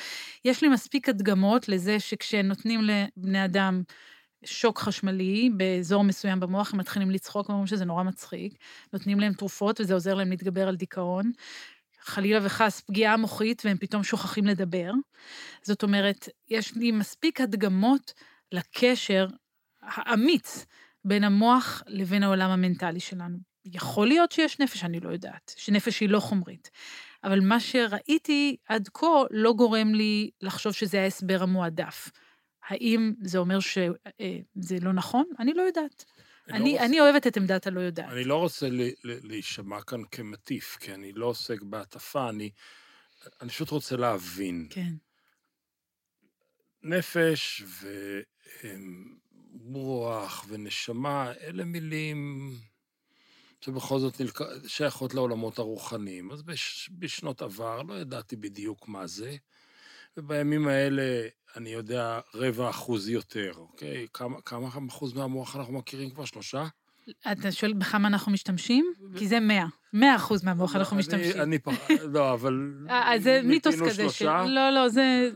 [0.46, 3.84] יש לי מספיק הדגמות לזה שכשנותנים לבני אדם
[4.46, 8.54] שוק חשמלי באזור מסוים במוח, הם מתחילים לצחוק, אומרים שזה נורא מצחיק,
[8.94, 11.32] נותנים להם תרופות וזה עוזר להם להתגבר על דיכאון.
[12.02, 14.92] חלילה וחס פגיעה מוחית והם פתאום שוכחים לדבר.
[15.62, 18.14] זאת אומרת, יש לי מספיק הדגמות
[18.52, 19.28] לקשר
[19.82, 20.66] האמיץ
[21.06, 23.38] בין המוח לבין העולם המנטלי שלנו.
[23.66, 26.70] יכול להיות שיש נפש, אני לא יודעת, שנפש היא לא חומרית.
[27.24, 32.10] אבל מה שראיתי עד כה לא גורם לי לחשוב שזה ההסבר המועדף.
[32.70, 35.24] האם זה אומר שזה לא נכון?
[35.39, 36.05] אני לא יודעת.
[36.47, 38.11] לא אני, רוצה- אני אוהבת את עמדת הלא יודעת.
[38.11, 38.67] אני לא רוצה
[39.03, 42.49] להישמע כאן כמטיף, כי אני לא עוסק בהטפה, אני,
[43.41, 44.67] אני פשוט רוצה להבין.
[44.70, 44.93] כן,
[46.84, 47.63] נפש
[49.72, 52.51] ורוח ונשמה, אלה מילים
[53.61, 54.39] שבכל זאת נלק...
[54.67, 56.32] שייכות לעולמות הרוחניים.
[56.32, 56.89] אז בש...
[56.99, 59.36] בשנות עבר לא ידעתי בדיוק מה זה,
[60.20, 64.07] ובימים האלה אני יודע רבע אחוז יותר, אוקיי?
[64.13, 66.26] כמה, כמה אחוז מהמוח אנחנו מכירים כבר?
[66.26, 66.67] שלושה?
[67.32, 68.93] אתה שואל בכמה אנחנו משתמשים?
[69.17, 69.65] כי זה 100.
[69.94, 71.42] 100 אחוז מהמוח אנחנו משתמשים.
[71.42, 71.74] אני פח...
[72.14, 72.74] לא, אבל...
[72.90, 74.30] אה, אז זה מיתוס כזה של...
[74.30, 75.30] לא, לא, זה...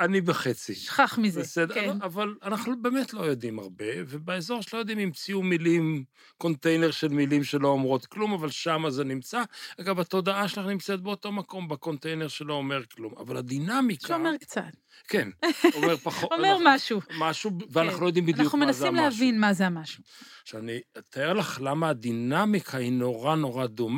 [0.00, 0.74] אני, בחצי.
[0.74, 1.40] שכח מזה.
[1.40, 1.90] בסדר, כן.
[2.02, 6.04] אבל אנחנו באמת לא יודעים הרבה, ובאזור שלא יודעים המציאו מילים,
[6.38, 9.42] קונטיינר של מילים שלא אומרות כלום, אבל שם זה נמצא.
[9.80, 13.14] אגב, התודעה שלך נמצאת באותו מקום, בקונטיינר שלא אומר כלום.
[13.18, 14.08] אבל הדינמיקה...
[14.08, 14.62] שאומר קצת.
[15.08, 15.28] כן,
[15.74, 16.32] אומר פחות...
[16.32, 17.00] אומר אנחנו- משהו.
[17.18, 19.04] משהו, ואנחנו לא יודעים בדיוק אנחנו מה זה מנסים המשהו.
[19.10, 20.02] להבין מה זה המשהו.
[20.42, 23.93] עכשיו, אני אתאר לך למה הדינמיקה היא נורא נורא דומה.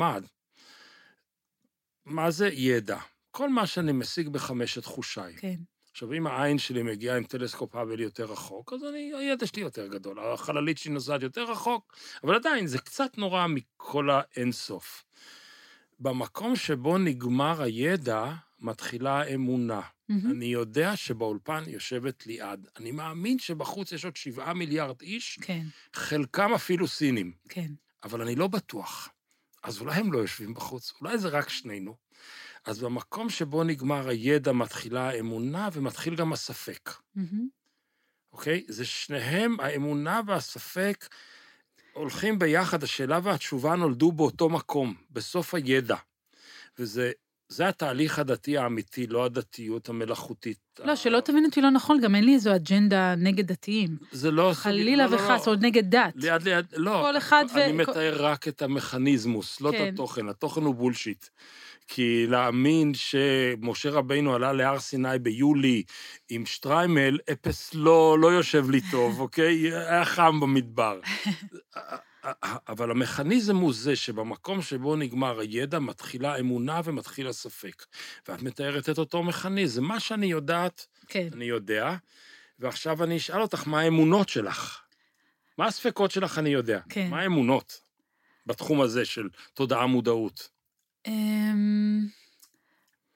[2.05, 2.99] מה זה ידע?
[3.31, 5.33] כל מה שאני משיג בחמשת חושיי.
[5.37, 5.55] כן.
[5.91, 9.87] עכשיו, אם העין שלי מגיעה עם טלסקופ האבל יותר רחוק, אז אני, הידע שלי יותר
[9.87, 15.03] גדול, החללית שלי נוסעת יותר רחוק, אבל עדיין, זה קצת נורא מכל האינסוף.
[15.99, 19.81] במקום שבו נגמר הידע, מתחילה האמונה.
[20.09, 20.31] מהמם.
[20.31, 22.67] אני יודע שבאולפן יושבת ליעד.
[22.77, 27.71] אני מאמין שבחוץ יש עוד שבעה מיליארד איש, כן, חלקם אפילו סינים, כן.
[28.03, 29.09] אבל אני לא בטוח.
[29.67, 31.95] אז אולי הם לא יושבים בחוץ, אולי זה רק שנינו.
[32.65, 36.89] אז במקום שבו נגמר הידע מתחילה האמונה ומתחיל גם הספק.
[38.31, 38.65] אוקיי?
[38.67, 41.07] זה שניהם, האמונה והספק
[41.93, 45.95] הולכים ביחד, השאלה והתשובה נולדו באותו מקום, בסוף הידע.
[46.79, 47.11] וזה
[47.49, 50.57] זה התהליך הדתי האמיתי, לא הדתיות המלאכותית.
[50.85, 53.97] לא, ה- שלא תבין אותי לא נכון, גם אין לי איזו אג'נדה נגד דתיים.
[54.11, 54.51] זה לא...
[54.53, 55.51] חלילה לא, לא, וחס, לא.
[55.53, 56.13] או נגד דת.
[56.15, 57.01] ליד ליד, לא.
[57.03, 59.91] כל אחד ו- אני מתאר רק את המכניזמוס, לא את כן.
[59.93, 60.29] התוכן.
[60.29, 61.25] התוכן הוא בולשיט.
[61.87, 65.83] כי להאמין שמשה רבינו עלה להר סיני ביולי
[66.29, 69.71] עם שטריימל, אפס לא, לא יושב לי טוב, אוקיי?
[69.73, 70.99] היה חם במדבר.
[72.67, 77.85] אבל המכניזם הוא זה שבמקום שבו נגמר הידע, מתחילה האמונה ומתחיל הספק.
[78.27, 79.83] ואת מתארת את אותו מכניזם.
[79.83, 81.27] מה שאני יודעת, כן.
[81.33, 81.95] אני יודע,
[82.59, 84.81] ועכשיו אני אשאל אותך, מה האמונות שלך?
[85.57, 86.79] מה הספקות שלך אני יודע.
[86.89, 87.09] כן.
[87.09, 87.81] מה האמונות
[88.45, 90.56] בתחום הזה של תודעה מודעות?
[91.07, 92.05] אמ,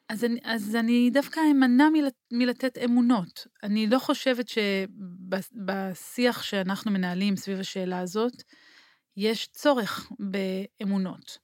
[0.10, 3.48] אז אני, אז אני דווקא אמנע מלת, מלתת אמונות.
[3.64, 8.44] אני לא חושבת שבשיח שאנחנו מנהלים סביב השאלה הזאת,
[9.18, 11.38] יש צורך באמונות.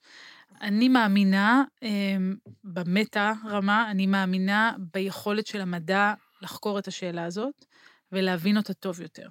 [0.61, 7.65] אני מאמינה אמ, במטה רמה, אני מאמינה ביכולת של המדע לחקור את השאלה הזאת
[8.11, 9.27] ולהבין אותה טוב יותר.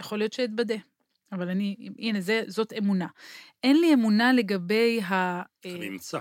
[0.00, 0.74] יכול להיות שאתבדה,
[1.32, 3.06] אבל אני, הנה, זה, זאת אמונה.
[3.62, 5.12] אין לי אמונה לגבי ה...
[5.14, 6.20] אה, הנמצא,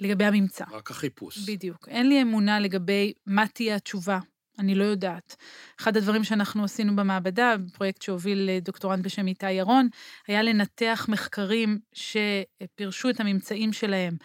[0.00, 0.64] לגבי הממצא.
[0.72, 1.48] רק החיפוש.
[1.48, 1.88] בדיוק.
[1.88, 4.18] אין לי אמונה לגבי מה תהיה התשובה.
[4.58, 5.36] אני לא יודעת.
[5.80, 9.88] אחד הדברים שאנחנו עשינו במעבדה, פרויקט שהוביל אה, דוקטורנט בשם איתי ירון,
[10.26, 14.16] היה לנתח מחקרים שפירשו את הממצאים שלהם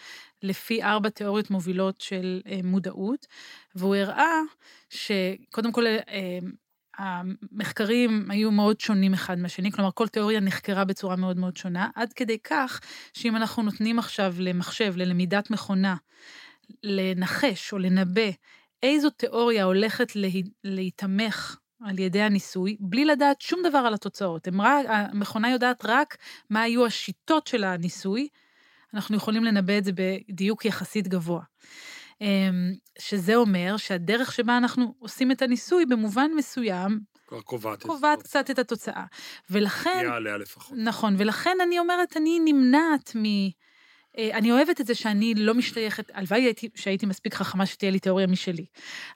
[0.42, 3.26] לפי ארבע תיאוריות מובילות של אה, מודעות,
[3.74, 4.40] והוא הראה
[4.90, 5.84] שקודם כל
[6.98, 12.12] המחקרים היו מאוד שונים אחד מהשני, כלומר כל תיאוריה נחקרה בצורה מאוד מאוד שונה, עד
[12.12, 12.80] כדי כך
[13.14, 15.96] שאם אנחנו נותנים עכשיו למחשב, ללמידת מכונה,
[16.82, 18.30] לנחש או לנבא
[18.82, 20.28] איזו תיאוריה הולכת לה,
[20.64, 24.48] להיתמך על ידי הניסוי, בלי לדעת שום דבר על התוצאות.
[24.58, 26.16] רק, המכונה יודעת רק
[26.50, 28.28] מה היו השיטות של הניסוי,
[28.94, 31.42] אנחנו יכולים לנבא את זה בדיוק יחסית גבוה.
[32.20, 37.86] אמ, שזה אומר שהדרך שבה אנחנו עושים את הניסוי, במובן מסוים, כבר קובעת את.
[37.86, 39.04] קובעת קצת את התוצאה.
[39.50, 40.78] ולכן, יהיה עליה לפחות.
[40.78, 43.24] נכון, ולכן אני אומרת, אני נמנעת מ...
[44.18, 47.98] אה, אני אוהבת את זה שאני לא משתייכת, הלוואי הייתי- שהייתי מספיק חכמה שתהיה לי
[47.98, 48.66] תיאוריה משלי.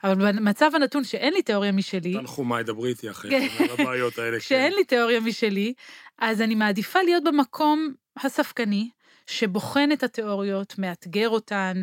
[0.03, 3.63] אבל במצב הנתון שאין לי תיאוריה משלי, תנחומיי, דברי איתי אחרי כן.
[3.63, 4.39] על הבעיות האלה.
[4.39, 4.77] כשאין כן.
[4.77, 5.73] לי תיאוריה משלי,
[6.17, 8.89] אז אני מעדיפה להיות במקום הספקני,
[9.29, 11.81] שבוחן את התיאוריות, מאתגר אותן,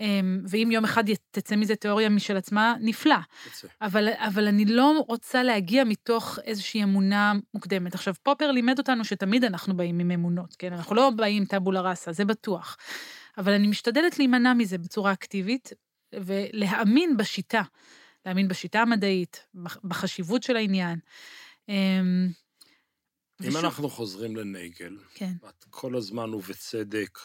[0.00, 3.16] אמ, ואם יום אחד תצא מזה תיאוריה משל עצמה, נפלא.
[3.82, 7.94] אבל, אבל אני לא רוצה להגיע מתוך איזושהי אמונה מוקדמת.
[7.94, 10.72] עכשיו, פופר לימד אותנו שתמיד אנחנו באים עם אמונות, כן?
[10.72, 12.76] אנחנו לא באים טבולה ראסה, זה בטוח.
[13.38, 15.72] אבל אני משתדלת להימנע מזה בצורה אקטיבית,
[16.14, 17.62] ולהאמין בשיטה.
[18.26, 20.98] להאמין בשיטה המדעית, בח- בחשיבות של העניין.
[23.42, 27.18] אם ושוב- אנחנו חוזרים לנייגל, כן, את כל הזמן ובצדק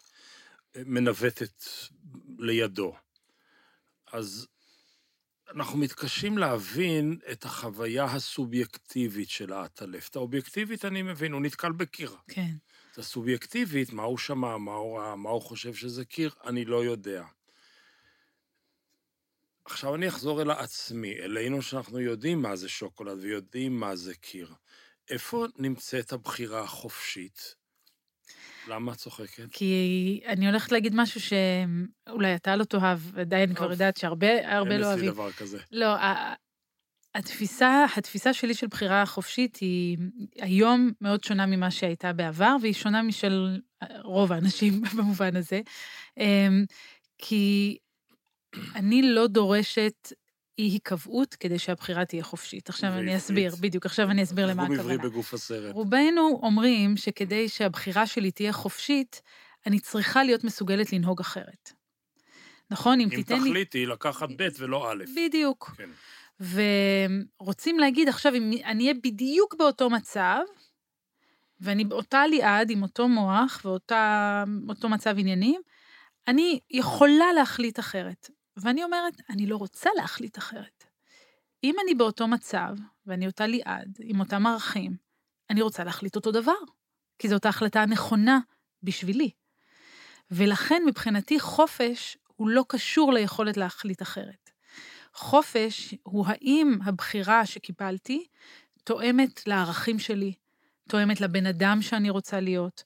[0.75, 1.63] מנווטת
[2.37, 2.95] לידו,
[4.11, 4.47] אז
[5.55, 10.09] אנחנו מתקשים להבין את החוויה הסובייקטיבית של העטלף.
[10.09, 12.15] את האובייקטיבית אני מבין, הוא נתקל בקיר.
[12.27, 12.55] כן.
[12.91, 16.83] את הסובייקטיבית, מה הוא שמע, מה הוא ראה, מה הוא חושב שזה קיר, אני לא
[16.85, 17.25] יודע.
[19.65, 24.53] עכשיו אני אחזור אל עצמי, אלינו שאנחנו יודעים מה זה שוקולד ויודעים מה זה קיר.
[25.09, 27.55] איפה נמצאת הבחירה החופשית?
[28.67, 29.51] למה את צוחקת?
[29.51, 33.71] כי אני הולכת להגיד משהו שאולי אתה לא תאהב, עדיין אני כבר.
[33.71, 35.11] יודעת שהרבה הרבה אין לא אצלי אוהבים.
[35.11, 35.57] דבר כזה.
[35.71, 35.87] לא,
[37.15, 39.97] התפיסה, התפיסה שלי של בחירה חופשית היא
[40.41, 43.59] היום מאוד שונה ממה שהייתה בעבר, והיא שונה משל
[44.03, 45.61] רוב האנשים במובן הזה.
[46.17, 46.65] אמ,
[47.17, 47.77] כי
[48.75, 50.13] אני לא דורשת
[50.57, 52.69] אי-היקבעות כדי שהבחירה תהיה חופשית.
[52.69, 53.15] עכשיו אני ועברית.
[53.15, 54.81] אסביר, בדיוק, עכשיו אני אסביר למה הכוונה.
[54.81, 55.73] עברי בגוף הסרט.
[55.73, 59.21] רובנו אומרים שכדי שהבחירה שלי תהיה חופשית,
[59.67, 61.73] אני צריכה להיות מסוגלת לנהוג אחרת.
[62.71, 62.99] נכון?
[62.99, 63.49] אם אם תיתן לי...
[63.49, 65.03] תחליטי לקחת ב' ולא א'.
[65.15, 65.75] בדיוק.
[65.77, 65.89] כן.
[67.39, 70.39] ורוצים להגיד עכשיו, אם אני אהיה בדיוק באותו מצב,
[71.61, 75.61] ואני באותה ליעד, עם אותו מוח ואותו מצב עניינים,
[76.27, 78.29] אני יכולה להחליט אחרת.
[78.57, 80.83] ואני אומרת, אני לא רוצה להחליט אחרת.
[81.63, 82.75] אם אני באותו מצב,
[83.05, 84.95] ואני אותה ליעד, עם אותם ערכים,
[85.49, 86.53] אני רוצה להחליט אותו דבר,
[87.19, 88.39] כי זו אותה החלטה הנכונה
[88.83, 89.29] בשבילי.
[90.31, 94.49] ולכן מבחינתי חופש הוא לא קשור ליכולת להחליט אחרת.
[95.13, 98.25] חופש הוא האם הבחירה שקיבלתי
[98.83, 100.33] תואמת לערכים שלי,
[100.89, 102.83] תואמת לבן אדם שאני רוצה להיות,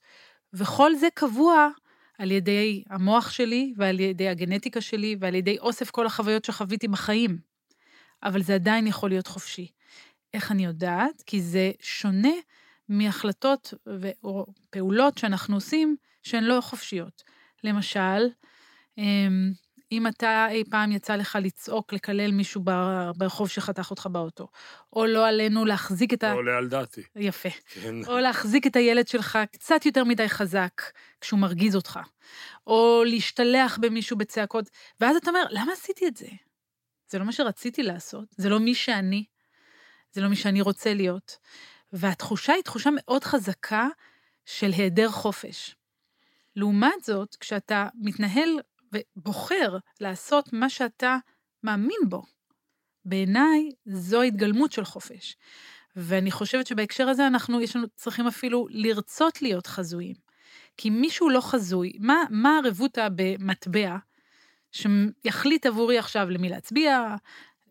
[0.52, 1.68] וכל זה קבוע
[2.18, 7.38] על ידי המוח שלי ועל ידי הגנטיקה שלי ועל ידי אוסף כל החוויות שחוויתי בחיים.
[8.22, 9.66] אבל זה עדיין יכול להיות חופשי.
[10.34, 11.22] איך אני יודעת?
[11.26, 12.32] כי זה שונה
[12.88, 17.22] מהחלטות ו- או פעולות שאנחנו עושים שהן לא חופשיות.
[17.64, 18.28] למשל,
[18.98, 19.52] אמ,
[19.92, 22.62] אם אתה אי פעם יצא לך לצעוק, לקלל מישהו
[23.16, 24.48] ברחוב שחתך אותך באוטו,
[24.92, 26.32] או לא עלינו להחזיק את ה...
[26.32, 27.02] לא עולה על דעתי.
[27.16, 27.48] יפה.
[27.66, 27.94] כן.
[28.06, 30.82] או להחזיק את הילד שלך קצת יותר מדי חזק
[31.20, 32.00] כשהוא מרגיז אותך,
[32.66, 34.70] או להשתלח במישהו בצעקות,
[35.00, 36.26] ואז אתה אומר, למה עשיתי את זה?
[37.10, 39.24] זה לא מה שרציתי לעשות, זה לא מי שאני,
[40.12, 41.38] זה לא מי שאני רוצה להיות.
[41.92, 43.88] והתחושה היא תחושה מאוד חזקה
[44.44, 45.74] של היעדר חופש.
[46.56, 48.58] לעומת זאת, כשאתה מתנהל
[48.92, 51.16] ובוחר לעשות מה שאתה
[51.62, 52.22] מאמין בו,
[53.04, 55.36] בעיניי זו התגלמות של חופש.
[55.96, 60.16] ואני חושבת שבהקשר הזה אנחנו, יש לנו, צריכים אפילו לרצות להיות חזויים.
[60.76, 63.96] כי מישהו לא חזוי, מה, מה הרבותא במטבע
[64.72, 67.16] שיחליט עבורי עכשיו למי להצביע,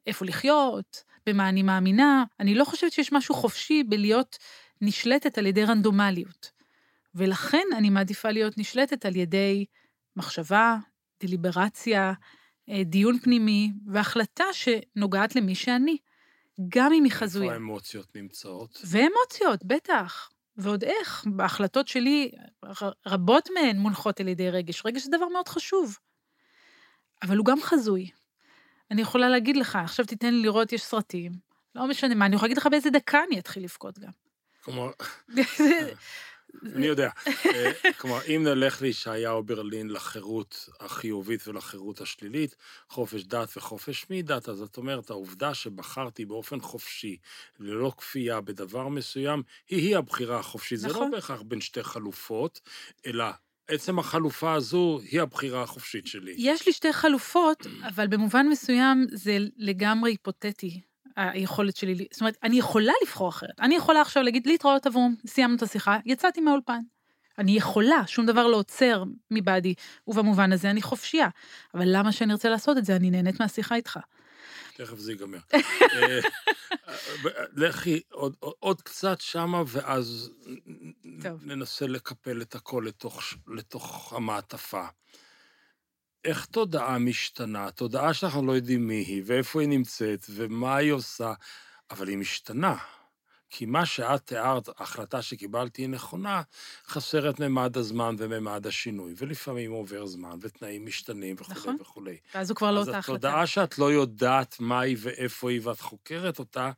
[0.07, 2.23] איפה לחיות, במה אני מאמינה?
[2.39, 4.37] אני לא חושבת שיש משהו חופשי בלהיות
[4.81, 6.51] נשלטת על ידי רנדומליות.
[7.15, 9.65] ולכן אני מעדיפה להיות נשלטת על ידי
[10.15, 10.77] מחשבה,
[11.23, 12.13] דליברציה,
[12.69, 15.97] אה, דיון פנימי והחלטה שנוגעת למי שאני,
[16.69, 17.45] גם אם היא חזויה.
[17.45, 18.81] איפה האמוציות נמצאות?
[18.83, 20.29] ואמוציות, בטח.
[20.57, 22.31] ועוד איך, בהחלטות שלי,
[23.05, 24.85] רבות מהן מונחות על ידי רגש.
[24.85, 25.97] רגש זה דבר מאוד חשוב.
[27.23, 28.09] אבל הוא גם חזוי.
[28.91, 31.31] אני יכולה להגיד לך, עכשיו תיתן לי לראות, יש סרטים,
[31.75, 34.11] לא משנה מה, אני יכולה להגיד לך באיזה דקה אני אתחיל לבכות גם.
[34.63, 34.91] כלומר,
[36.75, 37.09] אני יודע.
[37.27, 42.55] אה, כלומר, אם נלך לישעיהו ברלין לחירות החיובית ולחירות השלילית,
[42.89, 47.17] חופש דת וחופש מדת, אז זאת אומרת, העובדה שבחרתי באופן חופשי,
[47.59, 50.79] ללא כפייה בדבר מסוים, היא-היא הבחירה החופשית.
[50.79, 51.11] זה לא נכון.
[51.11, 52.59] בהכרח בין שתי חלופות,
[53.05, 53.25] אלא
[53.67, 56.33] עצם החלופה הזו היא הבחירה החופשית שלי.
[56.37, 60.81] יש לי שתי חלופות, אבל במובן מסוים זה לגמרי היפותטי,
[61.17, 63.59] היכולת שלי, זאת אומרת, אני יכולה לבחור אחרת.
[63.59, 66.79] אני יכולה עכשיו להגיד, להתראות אברום, סיימנו את השיחה, יצאתי מהאולפן.
[67.37, 69.73] אני יכולה, שום דבר לא עוצר מבעדי,
[70.07, 71.27] ובמובן הזה אני חופשייה.
[71.73, 72.95] אבל למה שאני ארצה לעשות את זה?
[72.95, 73.99] אני נהנית מהשיחה איתך.
[74.75, 75.37] תכף זה ייגמר.
[75.53, 76.19] אה,
[77.55, 80.29] לכי עוד, עוד- קצת שמה, ואז
[81.23, 81.45] טוב.
[81.45, 84.85] ננסה לקפל את הכל לתוך, לתוך המעטפה.
[86.25, 87.71] איך תודעה משתנה?
[87.71, 91.33] תודעה שאנחנו לא יודעים מי היא, ואיפה היא נמצאת, ומה היא עושה,
[91.91, 92.75] אבל היא משתנה.
[93.49, 96.41] כי מה שאת תיארת, ההחלטה שקיבלתי היא נכונה,
[96.87, 101.77] חסר את ממד הזמן וממד השינוי, ולפעמים עובר זמן, ותנאים משתנים וכו' נכון.
[101.81, 102.17] וכולי.
[102.35, 103.27] ואז הוא כבר לא אז אותה החלטה.
[103.27, 106.71] התודעה שאת לא יודעת מה היא ואיפה היא ואת חוקרת אותה,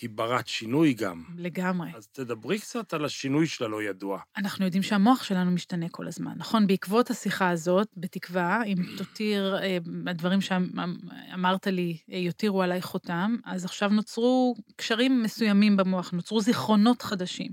[0.00, 1.24] היא ברת שינוי גם.
[1.36, 1.90] לגמרי.
[1.96, 4.20] אז תדברי קצת על השינוי של הלא ידוע.
[4.36, 6.66] אנחנו יודעים שהמוח שלנו משתנה כל הזמן, נכון?
[6.66, 13.64] בעקבות השיחה הזאת, בתקווה, אם תותיר, אה, הדברים שאמרת לי אה, יותירו עליי חותם, אז
[13.64, 17.50] עכשיו נוצרו קשרים מסוימים במוח, נוצרו זיכרונות חדשים.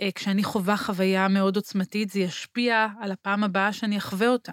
[0.00, 4.52] אה, כשאני חווה חוויה מאוד עוצמתית, זה ישפיע על הפעם הבאה שאני אחווה אותה.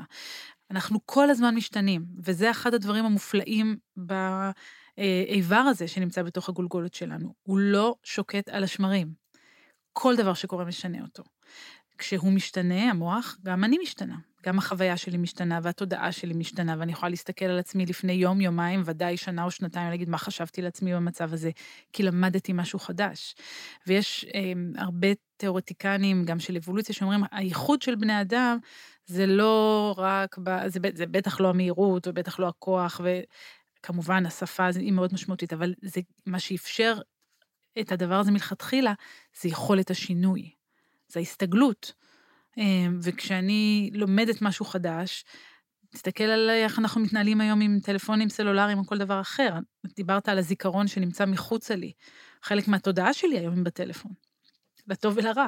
[0.71, 3.77] אנחנו כל הזמן משתנים, וזה אחד הדברים המופלאים
[4.97, 7.33] באיבר הזה שנמצא בתוך הגולגולת שלנו.
[7.43, 9.13] הוא לא שוקט על השמרים.
[9.93, 11.23] כל דבר שקורה משנה אותו.
[11.97, 14.15] כשהוא משתנה, המוח, גם אני משתנה.
[14.45, 18.81] גם החוויה שלי משתנה והתודעה שלי משתנה, ואני יכולה להסתכל על עצמי לפני יום, יומיים,
[18.85, 21.51] ודאי שנה או שנתיים, ולהגיד מה חשבתי לעצמי במצב הזה,
[21.93, 23.35] כי למדתי משהו חדש.
[23.87, 28.57] ויש אה, הרבה תיאורטיקנים, גם של אבולוציה, שאומרים, הייחוד של בני אדם
[29.05, 33.01] זה לא רק, ב, זה, זה בטח לא המהירות, ובטח לא הכוח,
[33.81, 36.99] וכמובן השפה היא מאוד משמעותית, אבל זה מה שאפשר
[37.79, 38.93] את הדבר הזה מלכתחילה,
[39.41, 40.51] זה יכולת השינוי,
[41.07, 41.93] זה ההסתגלות.
[42.57, 45.25] אמ, וכשאני לומדת משהו חדש,
[45.89, 49.53] תסתכל על איך אנחנו מתנהלים היום עם טלפונים סלולריים או כל דבר אחר.
[49.95, 51.91] דיברת על הזיכרון שנמצא מחוצה לי.
[52.43, 54.11] חלק מהתודעה שלי היום היא בטלפון,
[54.87, 55.47] לטוב ולרע.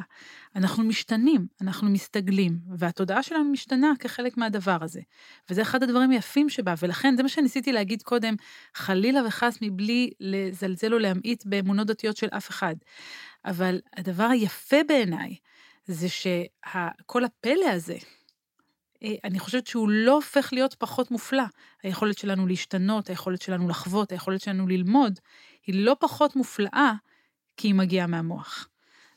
[0.55, 5.01] אנחנו משתנים, אנחנו מסתגלים, והתודעה שלנו משתנה כחלק מהדבר הזה.
[5.49, 8.35] וזה אחד הדברים היפים שבה, ולכן זה מה שניסיתי להגיד קודם,
[8.75, 12.75] חלילה וחס מבלי לזלזל או להמעיט באמונות דתיות של אף אחד.
[13.45, 15.35] אבל הדבר היפה בעיניי,
[15.85, 17.97] זה שכל הפלא הזה,
[19.03, 21.43] אה, אני חושבת שהוא לא הופך להיות פחות מופלא.
[21.83, 25.19] היכולת שלנו להשתנות, היכולת שלנו לחוות, היכולת שלנו ללמוד,
[25.67, 26.93] היא לא פחות מופלאה
[27.57, 28.67] כי היא מגיעה מהמוח.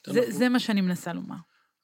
[0.07, 0.33] זה, אנחנו...
[0.33, 1.37] זה מה שאני מנסה לומר.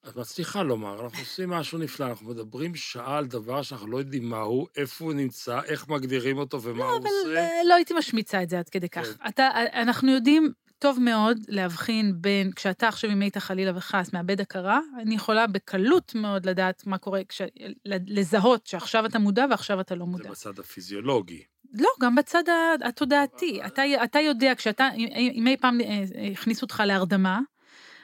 [0.09, 4.29] את מצליחה לומר, אנחנו עושים משהו נפלא, אנחנו מדברים שעה על דבר שאנחנו לא יודעים
[4.29, 7.09] מהו, איפה הוא נמצא, איך מגדירים אותו ומה לא, הוא עושה.
[7.27, 9.07] לא, אבל לא הייתי משמיצה את זה עד כדי כך.
[9.07, 9.29] כן.
[9.29, 14.81] אתה, אנחנו יודעים טוב מאוד להבחין בין, כשאתה עכשיו עם איתה חלילה וחס מאבד הכרה,
[15.01, 17.43] אני יכולה בקלות מאוד לדעת מה קורה, כש,
[17.87, 20.25] לזהות שעכשיו אתה מודע ועכשיו אתה לא מודע.
[20.25, 21.43] זה בצד הפיזיולוגי.
[21.75, 22.43] לא, גם בצד
[22.85, 23.61] התודעתי.
[23.67, 26.03] אתה, אתה יודע, כשאתה, אם אי פעם אה,
[26.33, 27.41] הכניסו אותך להרדמה,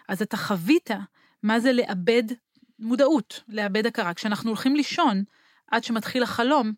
[0.08, 0.90] אז אתה חווית
[1.42, 2.22] מה זה לאבד
[2.78, 4.14] מודעות, לאבד הכרה.
[4.14, 5.24] כשאנחנו הולכים לישון,
[5.70, 6.72] עד שמתחיל החלום,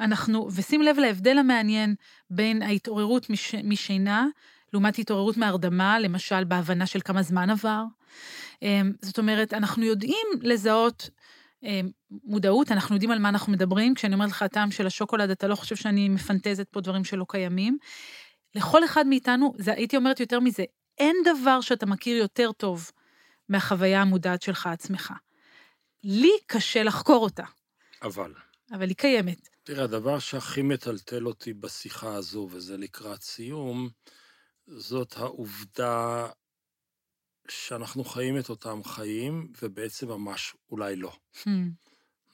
[0.00, 1.94] אנחנו, ושים לב להבדל המעניין
[2.30, 4.26] בין ההתעוררות מש, משינה
[4.72, 7.84] לעומת התעוררות מהרדמה, למשל בהבנה של כמה זמן עבר.
[8.62, 11.10] אמ, זאת אומרת, אנחנו יודעים לזהות
[11.62, 11.90] אמ,
[12.24, 13.94] מודעות, אנחנו יודעים על מה אנחנו מדברים.
[13.94, 17.78] כשאני אומרת לך הטעם של השוקולד, אתה לא חושב שאני מפנטזת פה דברים שלא קיימים.
[18.54, 20.64] לכל אחד מאיתנו, זה, הייתי אומרת יותר מזה,
[21.00, 22.90] אין דבר שאתה מכיר יותר טוב
[23.48, 25.12] מהחוויה המודעת שלך עצמך.
[26.04, 27.44] לי קשה לחקור אותה.
[28.02, 28.34] אבל.
[28.72, 29.48] אבל היא קיימת.
[29.62, 33.88] תראה, הדבר שהכי מטלטל אותי בשיחה הזו, וזה לקראת סיום,
[34.66, 36.28] זאת העובדה
[37.48, 41.12] שאנחנו חיים את אותם חיים, ובעצם ממש אולי לא.
[41.34, 41.48] Hmm.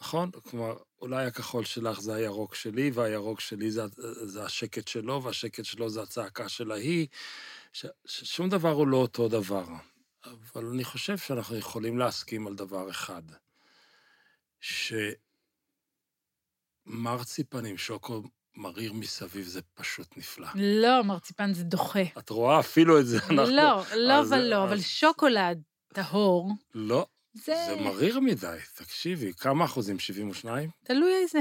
[0.00, 0.30] נכון?
[0.30, 3.82] כלומר, אולי הכחול שלך זה הירוק שלי, והירוק שלי זה,
[4.24, 7.06] זה השקט שלו, והשקט שלו זה הצעקה של ההיא.
[7.76, 9.64] ש, ששום דבר הוא לא אותו דבר.
[10.24, 13.22] אבל אני חושב שאנחנו יכולים להסכים על דבר אחד,
[16.86, 18.22] שמרציפנים, שוקו
[18.56, 20.48] מריר מסביב זה פשוט נפלא.
[20.54, 22.02] לא, מרציפן זה דוחה.
[22.18, 23.34] את רואה אפילו את זה, אנחנו...
[23.34, 25.62] לא, לא ולא, אבל שוקולד
[25.94, 26.52] טהור...
[26.74, 27.54] לא, זה...
[27.68, 29.98] זה מריר מדי, תקשיבי, כמה אחוזים?
[29.98, 30.70] 72?
[30.84, 31.40] תלוי איזה.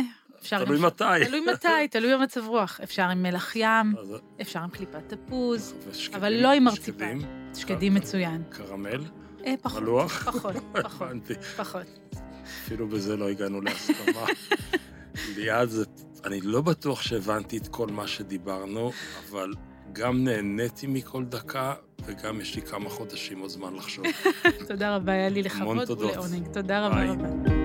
[0.49, 0.85] תלוי עם...
[0.85, 1.25] מתי.
[1.25, 2.79] תלוי מתי, תלוי במצב רוח.
[2.83, 3.93] אפשר עם מלח ים.
[4.41, 5.73] אפשר עם קליפת תפוז,
[6.13, 7.19] אבל לא עם מרציפן.
[7.19, 8.43] שקדים, שקדים מצוין.
[8.49, 9.03] קרמל?
[9.45, 9.81] אה, פחות.
[9.81, 10.23] מלוח?
[10.31, 11.07] פחות, פחות.
[11.57, 11.85] פחות.
[12.65, 14.25] אפילו בזה לא הגענו להסכמה.
[15.35, 15.69] ליעד
[16.25, 18.91] אני לא בטוח שהבנתי את כל מה שדיברנו,
[19.29, 19.53] אבל
[19.93, 21.73] גם נהניתי מכל דקה,
[22.05, 24.05] וגם יש לי כמה חודשים עוד זמן לחשוב.
[24.67, 26.47] תודה רבה, היה לי לכבוד ולעונג.
[26.53, 27.64] תודה רבה רבה.